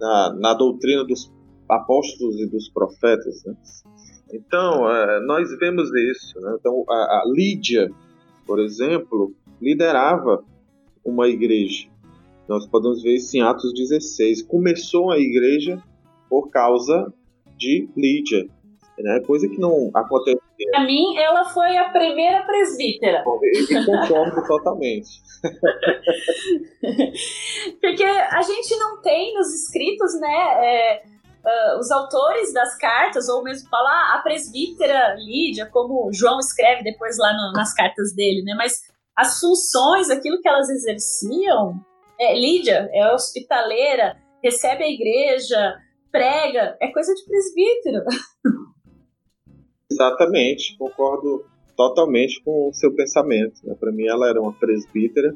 na, 0.00 0.34
na 0.34 0.54
doutrina 0.54 1.04
dos 1.04 1.30
apóstolos 1.68 2.40
e 2.40 2.46
dos 2.46 2.68
profetas. 2.68 3.44
Né? 3.44 3.54
Então, 4.32 4.90
é, 4.90 5.20
nós 5.26 5.50
vemos 5.58 5.90
isso. 5.94 6.40
Né? 6.40 6.56
Então, 6.58 6.84
a, 6.88 6.92
a 6.92 7.22
Lídia, 7.26 7.90
por 8.46 8.58
exemplo, 8.58 9.34
liderava 9.60 10.44
uma 11.04 11.28
igreja. 11.28 11.88
Nós 12.48 12.66
podemos 12.66 13.02
ver 13.02 13.16
isso 13.16 13.36
em 13.36 13.42
Atos 13.42 13.74
16. 13.74 14.42
Começou 14.42 15.10
a 15.10 15.18
igreja 15.18 15.82
por 16.30 16.48
causa 16.48 17.12
de 17.56 17.88
Lídia, 17.96 18.48
né? 18.98 19.20
coisa 19.20 19.48
que 19.48 19.58
não 19.58 19.90
acontecia. 19.94 20.37
Para 20.70 20.84
mim, 20.84 21.16
ela 21.16 21.46
foi 21.46 21.76
a 21.76 21.88
primeira 21.90 22.44
presbítera. 22.44 23.24
E 23.42 23.84
concordo 23.84 24.46
totalmente. 24.46 25.08
Porque 27.80 28.04
a 28.04 28.42
gente 28.42 28.76
não 28.76 29.00
tem 29.00 29.34
nos 29.34 29.52
escritos, 29.54 30.20
né? 30.20 30.36
É, 30.60 31.02
uh, 31.44 31.78
os 31.78 31.90
autores 31.90 32.52
das 32.52 32.76
cartas, 32.76 33.28
ou 33.28 33.42
mesmo 33.42 33.68
falar 33.68 34.14
a 34.14 34.22
presbítera 34.22 35.14
Lídia, 35.14 35.66
como 35.66 36.10
João 36.12 36.38
escreve 36.38 36.82
depois 36.82 37.16
lá 37.18 37.32
no, 37.32 37.52
nas 37.52 37.74
cartas 37.74 38.14
dele, 38.14 38.42
né? 38.42 38.54
Mas 38.56 38.80
as 39.16 39.40
funções, 39.40 40.10
aquilo 40.10 40.40
que 40.40 40.48
elas 40.48 40.68
exerciam, 40.68 41.74
é, 42.20 42.38
Lídia 42.38 42.88
é 42.92 43.12
hospitaleira, 43.12 44.16
recebe 44.42 44.84
a 44.84 44.88
igreja, 44.88 45.76
prega, 46.10 46.76
é 46.80 46.92
coisa 46.92 47.14
de 47.14 47.24
presbítero. 47.24 48.04
Exatamente, 49.90 50.76
concordo 50.76 51.44
totalmente 51.76 52.42
com 52.42 52.68
o 52.68 52.74
seu 52.74 52.92
pensamento. 52.92 53.60
Né? 53.64 53.74
Para 53.78 53.92
mim, 53.92 54.06
ela 54.06 54.28
era 54.28 54.40
uma 54.40 54.52
presbítera 54.52 55.32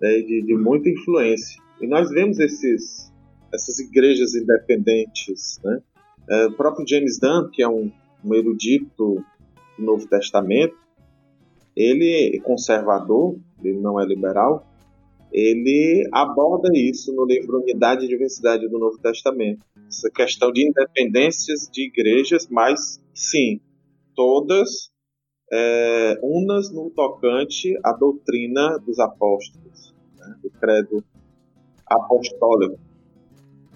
né, 0.00 0.18
de, 0.18 0.42
de, 0.42 0.54
muita 0.56 0.90
influência. 0.90 1.62
E 1.80 1.86
nós 1.86 2.10
vemos 2.10 2.38
esses, 2.38 3.10
essas 3.54 3.78
igrejas 3.78 4.34
independentes. 4.34 5.60
Né? 5.64 5.80
É, 6.28 6.46
o 6.46 6.52
próprio 6.52 6.86
James 6.86 7.18
Dunn, 7.18 7.48
que 7.50 7.62
é 7.62 7.68
um, 7.68 7.90
um 8.24 8.34
erudito 8.34 9.24
do 9.78 9.84
Novo 9.84 10.06
Testamento, 10.08 10.76
ele 11.74 12.36
é 12.36 12.40
conservador, 12.40 13.38
ele 13.62 13.78
não 13.78 13.98
é 14.00 14.04
liberal, 14.04 14.66
ele 15.32 16.06
aborda 16.12 16.68
isso 16.74 17.14
no 17.14 17.24
livro 17.24 17.60
Unidade 17.60 18.04
e 18.04 18.08
Diversidade 18.08 18.68
do 18.68 18.78
Novo 18.78 18.98
Testamento. 18.98 19.64
Essa 19.86 20.10
questão 20.10 20.52
de 20.52 20.68
independências 20.68 21.70
de 21.72 21.86
igrejas, 21.86 22.48
mas 22.50 23.00
sim, 23.14 23.60
todas 24.20 24.90
é, 25.50 26.20
unas 26.22 26.70
no 26.70 26.90
tocante 26.90 27.74
à 27.82 27.94
doutrina 27.94 28.78
dos 28.84 28.98
apóstolos, 28.98 29.94
né, 30.18 30.36
do 30.42 30.50
credo 30.50 31.02
apostólico. 31.86 32.78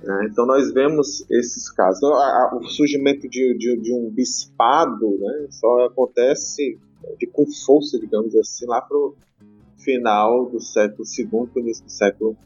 É, 0.07 0.27
então 0.27 0.45
nós 0.45 0.71
vemos 0.71 1.25
esses 1.31 1.71
casos. 1.71 1.97
Então, 1.97 2.59
o 2.59 2.69
surgimento 2.69 3.27
de, 3.27 3.57
de, 3.57 3.81
de, 3.81 3.95
um 3.95 4.11
bispado 4.11 5.17
né, 5.19 5.47
só 5.49 5.87
acontece 5.87 6.79
de, 7.19 7.27
com 7.27 7.47
força, 7.65 7.99
digamos 7.99 8.37
assim, 8.37 8.67
lá 8.67 8.83
para 8.83 8.99
o 8.99 9.15
final 9.79 10.51
do 10.51 10.61
século 10.61 11.05
II, 11.09 11.63
início 11.63 11.85
do 11.87 11.91
século 11.91 12.37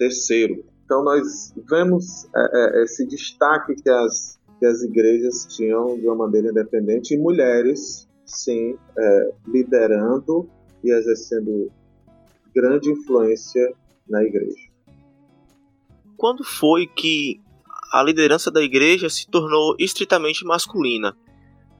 III. 0.00 0.64
Então 0.86 1.04
nós 1.04 1.52
vemos 1.68 2.24
é, 2.34 2.80
é, 2.80 2.84
esse 2.84 3.06
destaque 3.06 3.74
que 3.74 3.90
as, 3.90 4.38
que 4.62 4.66
as 4.66 4.80
igrejas 4.80 5.44
tinham 5.44 5.98
de 5.98 6.06
uma 6.06 6.14
maneira 6.14 6.50
independente 6.50 7.14
e 7.14 7.18
mulheres, 7.18 8.08
sim, 8.24 8.78
é, 8.96 9.32
liderando 9.48 10.48
e 10.84 10.92
exercendo 10.92 11.68
grande 12.54 12.88
influência 12.88 13.74
na 14.08 14.22
igreja. 14.22 14.70
Quando 16.16 16.44
foi 16.44 16.86
que 16.86 17.40
a 17.92 18.04
liderança 18.04 18.52
da 18.52 18.62
igreja 18.62 19.10
se 19.10 19.28
tornou 19.28 19.74
estritamente 19.80 20.44
masculina? 20.44 21.16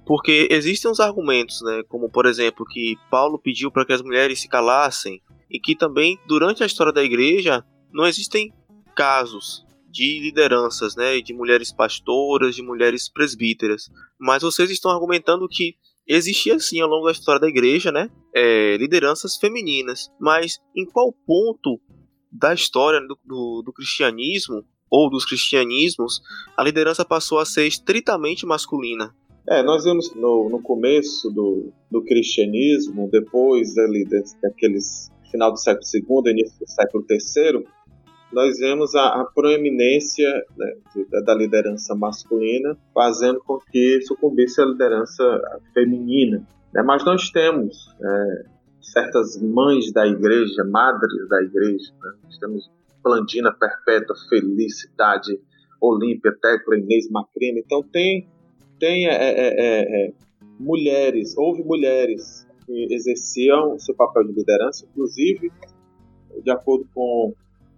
Porque 0.04 0.48
existem 0.50 0.90
uns 0.90 0.98
argumentos, 0.98 1.62
né, 1.62 1.84
como 1.88 2.10
por 2.10 2.26
exemplo 2.26 2.66
que 2.66 2.96
Paulo 3.08 3.38
pediu 3.38 3.70
para 3.70 3.86
que 3.86 3.92
as 3.92 4.02
mulheres 4.02 4.40
se 4.40 4.48
calassem 4.48 5.22
e 5.48 5.60
que 5.60 5.76
também 5.76 6.18
durante 6.26 6.64
a 6.64 6.66
história 6.66 6.92
da 6.92 7.04
igreja 7.04 7.64
não 7.92 8.04
existem 8.04 8.52
casos 8.96 9.64
de 9.92 10.18
lideranças, 10.20 10.96
né, 10.96 11.20
de 11.20 11.34
mulheres 11.34 11.70
pastoras, 11.70 12.54
de 12.56 12.62
mulheres 12.62 13.10
presbíteras. 13.10 13.90
Mas 14.18 14.42
vocês 14.42 14.70
estão 14.70 14.90
argumentando 14.90 15.46
que 15.46 15.74
existia 16.08 16.58
sim 16.58 16.80
ao 16.80 16.88
longo 16.88 17.04
da 17.06 17.12
história 17.12 17.40
da 17.40 17.48
igreja, 17.48 17.92
né, 17.92 18.08
é, 18.34 18.76
lideranças 18.78 19.36
femininas. 19.36 20.10
Mas 20.18 20.58
em 20.74 20.86
qual 20.86 21.12
ponto 21.26 21.78
da 22.30 22.54
história 22.54 23.00
do, 23.00 23.18
do, 23.22 23.62
do 23.66 23.72
cristianismo 23.72 24.64
ou 24.90 25.10
dos 25.10 25.26
cristianismos 25.26 26.22
a 26.56 26.64
liderança 26.64 27.04
passou 27.04 27.38
a 27.38 27.44
ser 27.44 27.66
estritamente 27.66 28.46
masculina? 28.46 29.14
É, 29.48 29.62
nós 29.62 29.84
vemos 29.84 30.14
no, 30.14 30.48
no 30.48 30.62
começo 30.62 31.30
do, 31.30 31.72
do 31.90 32.02
cristianismo, 32.02 33.10
depois 33.10 33.76
ali 33.76 34.06
daqueles 34.40 35.10
final 35.30 35.50
do 35.50 35.58
século 35.58 35.84
II, 36.24 36.32
início 36.32 36.58
do 36.58 36.70
século 36.70 37.04
III, 37.10 37.64
nós 38.32 38.58
vemos 38.58 38.94
a, 38.94 39.20
a 39.20 39.24
proeminência 39.24 40.28
né, 40.56 40.74
da 41.24 41.34
liderança 41.34 41.94
masculina, 41.94 42.76
fazendo 42.94 43.40
com 43.40 43.58
que 43.58 44.00
sucumbisse 44.02 44.60
a 44.60 44.64
liderança 44.64 45.22
feminina. 45.74 46.46
Né? 46.72 46.82
Mas 46.82 47.04
nós 47.04 47.30
temos 47.30 47.94
é, 48.00 48.44
certas 48.80 49.40
mães 49.40 49.92
da 49.92 50.06
igreja, 50.06 50.64
madres 50.64 51.28
da 51.28 51.42
igreja, 51.42 51.92
né? 52.02 52.12
nós 52.24 52.38
temos 52.38 52.70
Blandina 53.02 53.52
Perpétua, 53.52 54.16
Felicidade, 54.28 55.38
Olímpia, 55.80 56.32
Tecla, 56.40 56.78
Inês 56.78 57.10
Macrina. 57.10 57.58
Então 57.58 57.82
tem 57.82 58.28
tem 58.78 59.06
é, 59.06 59.12
é, 59.12 59.48
é, 59.48 60.06
é, 60.06 60.12
mulheres, 60.58 61.36
houve 61.36 61.62
mulheres 61.62 62.44
que 62.66 62.92
exerciam 62.92 63.74
o 63.74 63.78
seu 63.78 63.94
papel 63.94 64.24
de 64.24 64.32
liderança, 64.32 64.84
inclusive, 64.90 65.52
de 66.42 66.50
acordo 66.50 66.88
com 66.92 67.32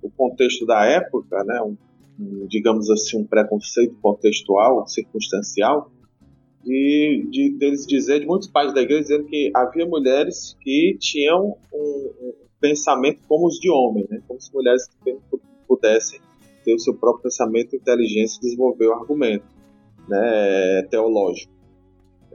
o 0.04 0.10
contexto 0.10 0.66
da 0.66 0.84
época, 0.84 1.42
né, 1.44 1.60
um, 1.62 2.46
digamos 2.46 2.90
assim, 2.90 3.18
um 3.18 3.24
preconceito 3.24 3.96
contextual, 4.00 4.86
circunstancial, 4.86 5.90
de, 6.62 7.26
de 7.30 7.50
deles 7.58 7.86
dizer, 7.86 8.20
de 8.20 8.26
muitos 8.26 8.48
pais 8.48 8.72
da 8.72 8.82
igreja, 8.82 9.02
dizendo 9.02 9.24
que 9.24 9.50
havia 9.54 9.86
mulheres 9.86 10.56
que 10.60 10.96
tinham 11.00 11.56
um, 11.72 12.12
um 12.20 12.34
pensamento 12.60 13.20
como 13.26 13.46
os 13.46 13.58
de 13.58 13.70
homem, 13.70 14.06
né, 14.08 14.22
como 14.28 14.40
se 14.40 14.52
mulheres 14.54 14.88
pudessem 15.66 16.20
ter 16.64 16.74
o 16.74 16.78
seu 16.78 16.94
próprio 16.94 17.24
pensamento, 17.24 17.76
inteligência 17.76 18.38
e 18.38 18.40
desenvolver 18.40 18.86
o 18.86 18.92
argumento 18.92 19.44
né, 20.08 20.82
teológico. 20.90 21.52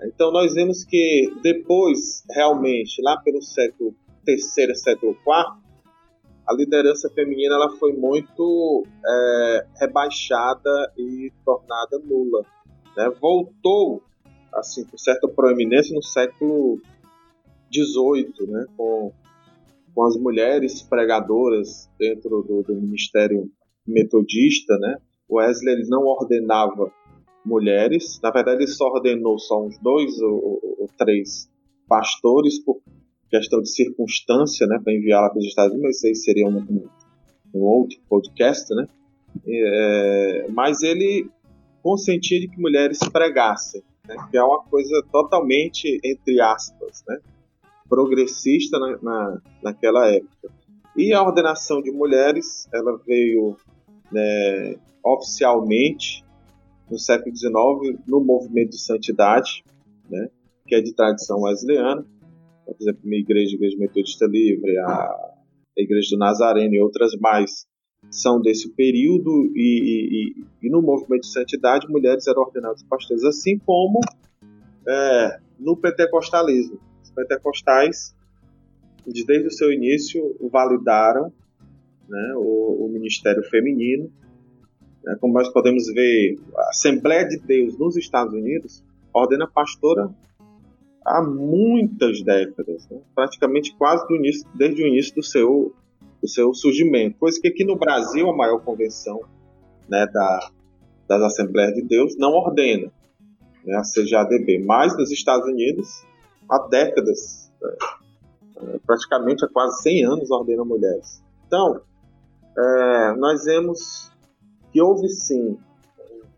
Então 0.05 0.31
nós 0.31 0.53
vemos 0.53 0.83
que 0.83 1.33
depois, 1.41 2.23
realmente, 2.29 3.01
lá 3.01 3.17
pelo 3.17 3.41
século 3.41 3.93
III, 4.27 4.75
século 4.75 5.11
IV, 5.11 5.68
a 6.49 6.53
liderança 6.53 7.07
feminina 7.11 7.53
ela 7.53 7.69
foi 7.77 7.93
muito 7.93 8.83
é, 9.05 9.67
rebaixada 9.79 10.91
e 10.97 11.31
tornada 11.45 11.99
nula. 11.99 12.43
Né? 12.97 13.07
Voltou 13.21 14.01
assim 14.51 14.83
com 14.83 14.97
certa 14.97 15.27
proeminência 15.27 15.93
no 15.93 16.01
século 16.01 16.81
XVIII, 17.71 18.47
né? 18.47 18.65
com, 18.75 19.13
com 19.93 20.03
as 20.03 20.17
mulheres 20.17 20.81
pregadoras 20.81 21.87
dentro 21.99 22.41
do, 22.41 22.63
do 22.63 22.73
ministério 22.73 23.51
metodista. 23.85 24.75
Né? 24.79 24.97
Wesley 25.29 25.75
ele 25.75 25.87
não 25.87 26.05
ordenava 26.05 26.91
mulheres. 27.45 28.19
Na 28.23 28.31
verdade, 28.31 28.63
ele 28.63 28.71
só 28.71 28.87
ordenou 28.87 29.37
só 29.37 29.63
uns 29.63 29.77
dois 29.77 30.19
ou, 30.19 30.59
ou 30.79 30.89
três 30.97 31.47
pastores 31.87 32.57
por 32.63 32.81
questão 33.29 33.61
de 33.61 33.69
circunstância, 33.69 34.65
né, 34.67 34.79
para 34.83 34.93
enviar 34.93 35.21
lá 35.21 35.29
para 35.29 35.39
os 35.39 35.45
Estados 35.45 35.73
Unidos, 35.73 35.97
isso 35.97 36.07
aí 36.07 36.15
seria 36.15 36.47
um, 36.47 36.57
um, 36.57 36.87
um 37.53 37.59
outro 37.59 37.97
podcast, 38.09 38.73
né? 38.73 38.87
É, 39.47 40.47
mas 40.49 40.81
ele 40.81 41.29
consentia 41.81 42.39
de 42.39 42.47
que 42.47 42.59
mulheres 42.59 42.99
pregassem, 43.11 43.83
né, 44.07 44.15
que 44.29 44.37
é 44.37 44.43
uma 44.43 44.63
coisa 44.63 45.03
totalmente, 45.11 45.99
entre 46.03 46.41
aspas, 46.41 47.03
né, 47.07 47.19
progressista 47.87 48.79
na, 48.79 48.97
na, 49.01 49.41
naquela 49.63 50.07
época. 50.07 50.51
E 50.95 51.13
a 51.13 51.23
ordenação 51.23 51.81
de 51.81 51.91
mulheres, 51.91 52.67
ela 52.73 52.99
veio 53.05 53.55
né, 54.11 54.75
oficialmente 55.03 56.25
no 56.89 56.97
século 56.97 57.35
XIX 57.35 57.99
no 58.07 58.19
movimento 58.19 58.71
de 58.71 58.81
santidade, 58.81 59.63
né, 60.09 60.29
que 60.67 60.75
é 60.75 60.81
de 60.81 60.93
tradição 60.93 61.41
wesleyana. 61.41 62.05
Por 62.69 62.77
exemplo, 62.81 63.01
a 63.05 63.15
igreja, 63.15 63.51
a 63.51 63.55
Igreja 63.55 63.77
Metodista 63.77 64.25
Livre, 64.25 64.77
a, 64.77 65.35
Igreja 65.77 66.09
do 66.11 66.19
Nazareno 66.19 66.73
e 66.73 66.81
outras 66.81 67.15
mais 67.15 67.65
são 68.09 68.41
desse 68.41 68.69
período 68.73 69.51
e, 69.55 70.35
e, 70.35 70.67
e, 70.67 70.69
no 70.69 70.81
movimento 70.81 71.21
de 71.21 71.31
santidade 71.31 71.87
mulheres 71.87 72.27
eram 72.27 72.41
ordenadas 72.41 72.83
pastores, 72.83 73.23
assim 73.23 73.57
como 73.59 73.99
é, 74.87 75.39
no 75.59 75.75
pentecostalismo. 75.77 76.79
Os 77.03 77.11
pentecostais, 77.11 78.15
desde 79.05 79.47
o 79.47 79.51
seu 79.51 79.71
início, 79.71 80.35
validaram 80.51 81.31
né, 82.07 82.33
o, 82.35 82.85
o, 82.85 82.89
ministério 82.89 83.43
feminino. 83.43 84.11
Né, 85.03 85.15
como 85.19 85.33
nós 85.33 85.49
podemos 85.51 85.85
ver, 85.93 86.35
a 86.55 86.69
Assembleia 86.69 87.27
de 87.27 87.37
Deus 87.39 87.77
nos 87.77 87.95
Estados 87.97 88.33
Unidos 88.33 88.83
ordena 89.13 89.47
pastora 89.47 90.09
há 91.05 91.21
muitas 91.23 92.21
décadas, 92.23 92.87
né? 92.89 92.99
praticamente 93.15 93.75
quase 93.75 94.07
do 94.07 94.15
início, 94.15 94.47
desde 94.55 94.83
o 94.83 94.87
início 94.87 95.15
do 95.15 95.23
seu, 95.23 95.73
do 96.21 96.27
seu 96.27 96.53
surgimento. 96.53 97.17
Coisa 97.17 97.39
que 97.41 97.47
aqui 97.47 97.63
no 97.63 97.77
Brasil, 97.77 98.29
a 98.29 98.35
maior 98.35 98.59
convenção 98.59 99.21
né, 99.87 100.05
da, 100.07 100.49
das 101.07 101.21
Assembleias 101.21 101.73
de 101.73 101.81
Deus 101.81 102.15
não 102.17 102.31
ordena, 102.31 102.91
né, 103.65 103.75
a 103.75 103.81
CGADB, 103.81 104.63
mas 104.65 104.95
nos 104.97 105.11
Estados 105.11 105.47
Unidos, 105.47 106.05
há 106.49 106.67
décadas, 106.67 107.51
é, 107.61 108.79
praticamente 108.85 109.43
há 109.43 109.47
quase 109.47 109.81
100 109.83 110.05
anos, 110.05 110.31
ordena 110.31 110.63
mulheres. 110.63 111.23
Então, 111.47 111.81
é, 112.57 113.13
nós 113.15 113.45
vemos 113.45 114.11
que 114.71 114.81
houve 114.81 115.09
sim 115.09 115.57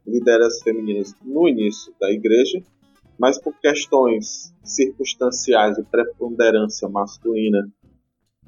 lideranças 0.06 0.62
femininas 0.62 1.15
no 1.24 1.47
início 1.47 1.93
da 2.00 2.12
igreja, 2.12 2.62
mas 3.22 3.40
por 3.40 3.54
questões 3.60 4.52
circunstanciais 4.64 5.76
de 5.76 5.84
preponderância 5.84 6.90
masculina 6.90 7.70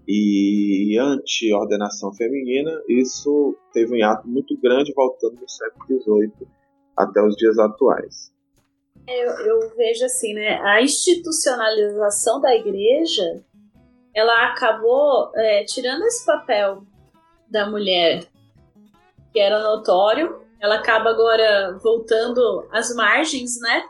e 0.08 0.98
anti-ordenação 1.00 2.12
feminina, 2.16 2.82
isso 2.90 3.56
teve 3.72 3.94
um 3.94 3.96
hiato 3.96 4.28
muito 4.28 4.60
grande 4.60 4.92
voltando 4.96 5.36
do 5.36 5.48
século 5.48 5.86
XVIII 5.86 6.48
até 6.98 7.22
os 7.22 7.36
dias 7.36 7.60
atuais. 7.60 8.34
Eu, 9.08 9.30
eu, 9.46 9.76
vejo 9.76 10.06
assim, 10.06 10.34
né? 10.34 10.60
A 10.64 10.82
institucionalização 10.82 12.42
da 12.42 12.56
igreja, 12.56 13.44
ela 14.12 14.48
acabou 14.48 15.32
é, 15.36 15.64
tirando 15.66 16.02
esse 16.06 16.26
papel 16.26 16.82
da 17.48 17.70
mulher 17.70 18.26
que 19.32 19.40
era 19.40 19.62
notório, 19.62 20.42
ela 20.60 20.76
acaba 20.76 21.12
agora 21.12 21.78
voltando 21.78 22.68
às 22.72 22.96
margens, 22.96 23.60
né? 23.60 23.84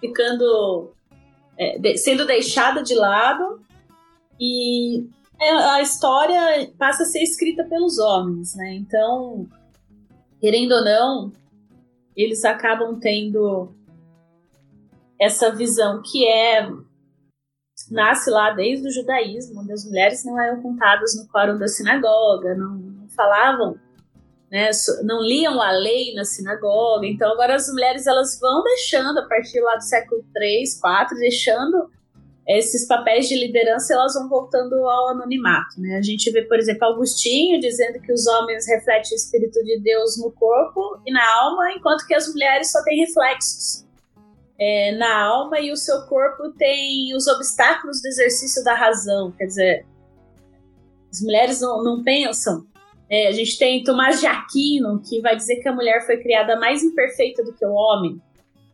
Ficando 0.00 0.92
é, 1.58 1.78
de, 1.78 1.96
sendo 1.98 2.26
deixada 2.26 2.82
de 2.82 2.94
lado 2.94 3.60
e 4.40 5.06
é, 5.40 5.50
a 5.50 5.82
história 5.82 6.70
passa 6.78 7.02
a 7.02 7.06
ser 7.06 7.22
escrita 7.22 7.64
pelos 7.64 7.98
homens, 7.98 8.54
né? 8.56 8.74
Então, 8.74 9.46
querendo 10.40 10.72
ou 10.72 10.84
não, 10.84 11.32
eles 12.16 12.44
acabam 12.44 12.98
tendo 12.98 13.72
essa 15.20 15.54
visão 15.54 16.02
que 16.02 16.26
é 16.26 16.68
nasce 17.90 18.30
lá 18.30 18.50
desde 18.50 18.86
o 18.86 18.90
judaísmo, 18.90 19.60
onde 19.60 19.72
as 19.72 19.84
mulheres 19.84 20.24
não 20.24 20.40
eram 20.40 20.62
contadas 20.62 21.14
no 21.16 21.26
quórum 21.28 21.58
da 21.58 21.66
sinagoga, 21.66 22.54
não, 22.54 22.74
não 22.76 23.08
falavam 23.08 23.78
né, 24.50 24.70
não 25.04 25.22
liam 25.22 25.60
a 25.60 25.70
lei 25.70 26.12
na 26.14 26.24
sinagoga. 26.24 27.06
Então 27.06 27.30
agora 27.32 27.54
as 27.54 27.68
mulheres 27.68 28.06
elas 28.06 28.38
vão 28.40 28.62
deixando 28.62 29.18
a 29.18 29.26
partir 29.26 29.60
lá 29.60 29.76
do 29.76 29.84
século 29.84 30.24
3, 30.34 30.80
4, 30.80 31.16
deixando 31.18 31.90
esses 32.48 32.84
papéis 32.86 33.28
de 33.28 33.36
liderança, 33.36 33.94
elas 33.94 34.14
vão 34.14 34.28
voltando 34.28 34.74
ao 34.74 35.10
anonimato, 35.10 35.80
né? 35.80 35.96
A 35.96 36.02
gente 36.02 36.28
vê, 36.32 36.42
por 36.42 36.58
exemplo, 36.58 36.84
Augustinho 36.86 37.60
dizendo 37.60 38.00
que 38.00 38.12
os 38.12 38.26
homens 38.26 38.66
refletem 38.66 39.12
o 39.12 39.14
espírito 39.14 39.62
de 39.62 39.78
Deus 39.78 40.18
no 40.18 40.32
corpo 40.32 41.00
e 41.06 41.12
na 41.12 41.22
alma, 41.42 41.70
enquanto 41.72 42.04
que 42.06 42.14
as 42.14 42.26
mulheres 42.32 42.72
só 42.72 42.82
têm 42.82 42.98
reflexos 42.98 43.86
é, 44.58 44.92
na 44.96 45.22
alma 45.22 45.60
e 45.60 45.70
o 45.70 45.76
seu 45.76 46.02
corpo 46.06 46.50
tem 46.58 47.14
os 47.14 47.28
obstáculos 47.28 48.02
do 48.02 48.08
exercício 48.08 48.64
da 48.64 48.74
razão. 48.74 49.30
Quer 49.30 49.46
dizer, 49.46 49.86
as 51.12 51.20
mulheres 51.20 51.60
não, 51.60 51.84
não 51.84 52.02
pensam 52.02 52.66
é, 53.10 53.26
a 53.26 53.32
gente 53.32 53.58
tem 53.58 53.82
Tomás 53.82 54.20
de 54.20 54.26
Aquino, 54.26 55.02
que 55.02 55.20
vai 55.20 55.34
dizer 55.34 55.56
que 55.56 55.68
a 55.68 55.74
mulher 55.74 56.06
foi 56.06 56.18
criada 56.18 56.58
mais 56.60 56.84
imperfeita 56.84 57.42
do 57.42 57.52
que 57.52 57.66
o 57.66 57.72
homem. 57.72 58.22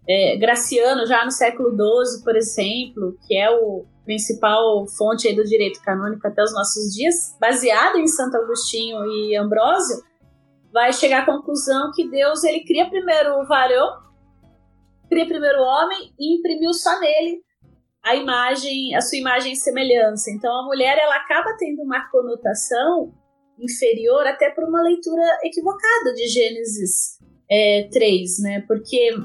É, 0.06 0.36
Graciano, 0.36 1.06
já 1.06 1.24
no 1.24 1.30
século 1.30 1.70
XII, 1.70 2.22
por 2.22 2.36
exemplo, 2.36 3.18
que 3.26 3.34
é 3.34 3.50
o 3.50 3.86
principal 4.04 4.86
fonte 4.86 5.34
do 5.34 5.42
direito 5.42 5.80
canônico 5.82 6.26
até 6.26 6.42
os 6.42 6.52
nossos 6.52 6.94
dias, 6.94 7.34
baseado 7.40 7.96
em 7.96 8.06
Santo 8.06 8.36
Agostinho 8.36 9.04
e 9.06 9.34
Ambrósio, 9.36 9.96
vai 10.70 10.92
chegar 10.92 11.22
à 11.22 11.26
conclusão 11.26 11.90
que 11.94 12.06
Deus 12.08 12.44
ele 12.44 12.62
cria 12.64 12.88
primeiro 12.90 13.40
o 13.40 13.46
varão, 13.46 14.02
cria 15.08 15.26
primeiro 15.26 15.60
o 15.60 15.64
homem 15.64 16.12
e 16.20 16.38
imprimiu 16.38 16.74
só 16.74 17.00
nele 17.00 17.40
a 18.04 18.14
imagem, 18.14 18.94
a 18.94 19.00
sua 19.00 19.18
imagem 19.18 19.54
e 19.54 19.56
semelhança. 19.56 20.30
Então 20.30 20.54
a 20.54 20.64
mulher 20.66 20.98
ela 20.98 21.16
acaba 21.16 21.56
tendo 21.58 21.82
uma 21.82 22.08
conotação 22.10 23.12
inferior 23.58 24.26
até 24.26 24.50
por 24.50 24.64
uma 24.64 24.82
leitura 24.82 25.22
equivocada 25.42 26.12
de 26.14 26.26
Gênesis 26.28 27.18
é, 27.50 27.88
3, 27.90 28.38
né? 28.40 28.64
Porque 28.66 29.16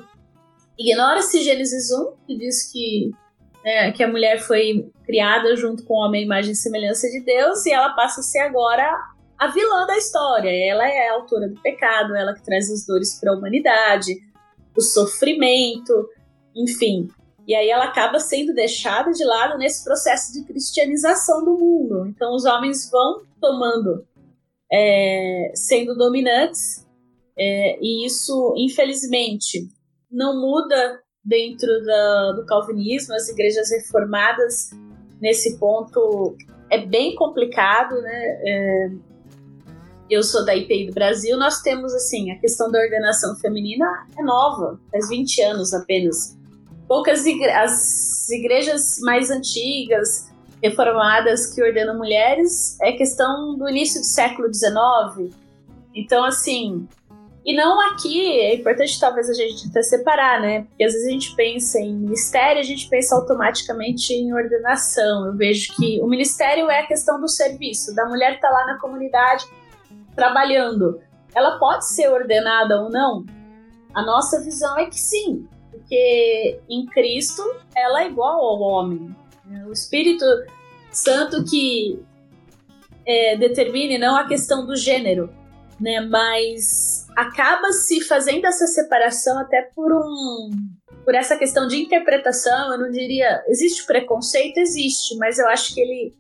ignora-se 0.78 1.42
Gênesis 1.42 1.92
1, 1.92 2.14
que 2.28 2.38
diz 2.38 2.72
que, 2.72 3.12
né, 3.64 3.92
que 3.92 4.04
a 4.04 4.08
mulher 4.08 4.40
foi 4.40 4.90
criada 5.06 5.56
junto 5.56 5.84
com 5.84 5.94
o 5.94 6.06
homem, 6.06 6.24
imagem 6.24 6.54
e 6.54 6.56
semelhança 6.56 7.08
de 7.10 7.22
Deus, 7.22 7.66
e 7.66 7.72
ela 7.72 7.90
passa 7.90 8.22
a 8.22 8.24
ser 8.24 8.40
agora 8.40 8.90
a 9.38 9.48
vilã 9.48 9.86
da 9.86 9.98
história. 9.98 10.50
Ela 10.50 10.88
é 10.88 11.10
a 11.10 11.14
autora 11.14 11.48
do 11.48 11.60
pecado, 11.62 12.16
ela 12.16 12.34
que 12.34 12.44
traz 12.44 12.72
as 12.72 12.86
dores 12.86 13.20
para 13.20 13.32
a 13.32 13.36
humanidade, 13.36 14.16
o 14.76 14.82
sofrimento, 14.82 16.10
enfim. 16.56 17.10
E 17.48 17.56
aí 17.56 17.70
ela 17.70 17.86
acaba 17.86 18.20
sendo 18.20 18.54
deixada 18.54 19.12
de 19.12 19.24
lado 19.26 19.58
nesse 19.58 19.84
processo 19.84 20.32
de 20.32 20.46
cristianização 20.46 21.44
do 21.44 21.58
mundo. 21.58 22.06
Então 22.08 22.34
os 22.36 22.46
homens 22.46 22.90
vão 22.90 23.24
tomando 23.42 24.06
é, 24.72 25.52
sendo 25.56 25.96
dominantes, 25.96 26.88
é, 27.38 27.78
e 27.82 28.06
isso, 28.06 28.54
infelizmente, 28.58 29.68
não 30.12 30.40
muda 30.40 31.02
dentro 31.24 31.68
da, 31.86 32.32
do 32.34 32.46
calvinismo, 32.46 33.14
as 33.14 33.30
igrejas 33.30 33.70
reformadas 33.72 34.72
nesse 35.20 35.58
ponto 35.58 36.36
é 36.70 36.86
bem 36.86 37.16
complicado, 37.16 38.02
né? 38.02 38.42
É, 38.46 38.92
eu 40.10 40.24
sou 40.24 40.44
da 40.44 40.56
IPI 40.56 40.88
do 40.88 40.94
Brasil, 40.94 41.38
nós 41.38 41.62
temos 41.62 41.94
assim, 41.94 42.32
a 42.32 42.40
questão 42.40 42.70
da 42.70 42.80
ordenação 42.80 43.36
feminina 43.38 43.86
é 44.18 44.22
nova, 44.22 44.80
faz 44.92 45.08
20 45.08 45.42
anos 45.42 45.74
apenas. 45.74 46.38
Poucas 46.88 47.26
igre 47.26 47.50
as 47.50 48.30
igrejas 48.30 48.98
mais 49.02 49.30
antigas, 49.30 50.31
reformadas 50.62 51.54
que 51.54 51.64
ordenam 51.64 51.98
mulheres 51.98 52.80
é 52.82 52.92
questão 52.92 53.58
do 53.58 53.68
início 53.70 54.00
do 54.00 54.06
século 54.06 54.48
XIX. 54.54 55.34
Então, 55.94 56.24
assim, 56.24 56.88
e 57.44 57.56
não 57.56 57.82
aqui, 57.90 58.40
é 58.40 58.56
importante 58.56 59.00
talvez 59.00 59.28
a 59.28 59.34
gente 59.34 59.68
até 59.68 59.82
separar, 59.82 60.40
né? 60.40 60.62
Porque 60.62 60.84
às 60.84 60.94
vezes 60.94 61.08
a 61.08 61.12
gente 61.12 61.36
pensa 61.36 61.80
em 61.80 61.96
ministério, 61.96 62.60
a 62.60 62.64
gente 62.64 62.88
pensa 62.88 63.16
automaticamente 63.16 64.14
em 64.14 64.32
ordenação. 64.32 65.26
Eu 65.26 65.36
vejo 65.36 65.76
que 65.76 66.00
o 66.02 66.08
ministério 66.08 66.70
é 66.70 66.82
a 66.82 66.88
questão 66.88 67.20
do 67.20 67.28
serviço, 67.28 67.96
da 67.96 68.06
mulher 68.06 68.36
estar 68.36 68.50
tá 68.50 68.54
lá 68.54 68.66
na 68.68 68.80
comunidade 68.80 69.46
trabalhando. 70.16 71.02
Ela 71.34 71.58
pode 71.58 71.88
ser 71.88 72.10
ordenada 72.10 72.80
ou 72.80 72.92
não? 72.92 73.26
A 73.94 74.04
nossa 74.04 74.40
visão 74.42 74.78
é 74.78 74.86
que 74.86 75.00
sim, 75.00 75.48
porque 75.72 76.60
em 76.70 76.86
Cristo 76.86 77.42
ela 77.76 78.04
é 78.04 78.08
igual 78.08 78.40
ao 78.40 78.62
homem. 78.62 79.16
O 79.68 79.72
Espírito 79.72 80.26
Santo 80.92 81.44
que 81.44 82.00
é, 83.06 83.38
determine 83.38 83.98
não 83.98 84.16
a 84.16 84.28
questão 84.28 84.66
do 84.66 84.76
gênero, 84.76 85.30
né? 85.80 86.02
Mas 86.02 87.08
acaba 87.16 87.72
se 87.72 88.02
fazendo 88.02 88.46
essa 88.46 88.68
separação 88.68 89.40
até 89.40 89.64
por 89.76 89.92
um 89.92 90.50
por 91.04 91.16
essa 91.16 91.36
questão 91.36 91.68
de 91.68 91.78
interpretação. 91.78 92.74
Eu 92.74 92.80
não 92.80 92.92
diria 92.92 93.44
existe 93.48 93.86
preconceito, 93.86 94.58
existe, 94.58 95.18
mas 95.18 95.40
eu 95.40 95.48
acho 95.48 95.74
que 95.74 95.82
ele 95.82 96.14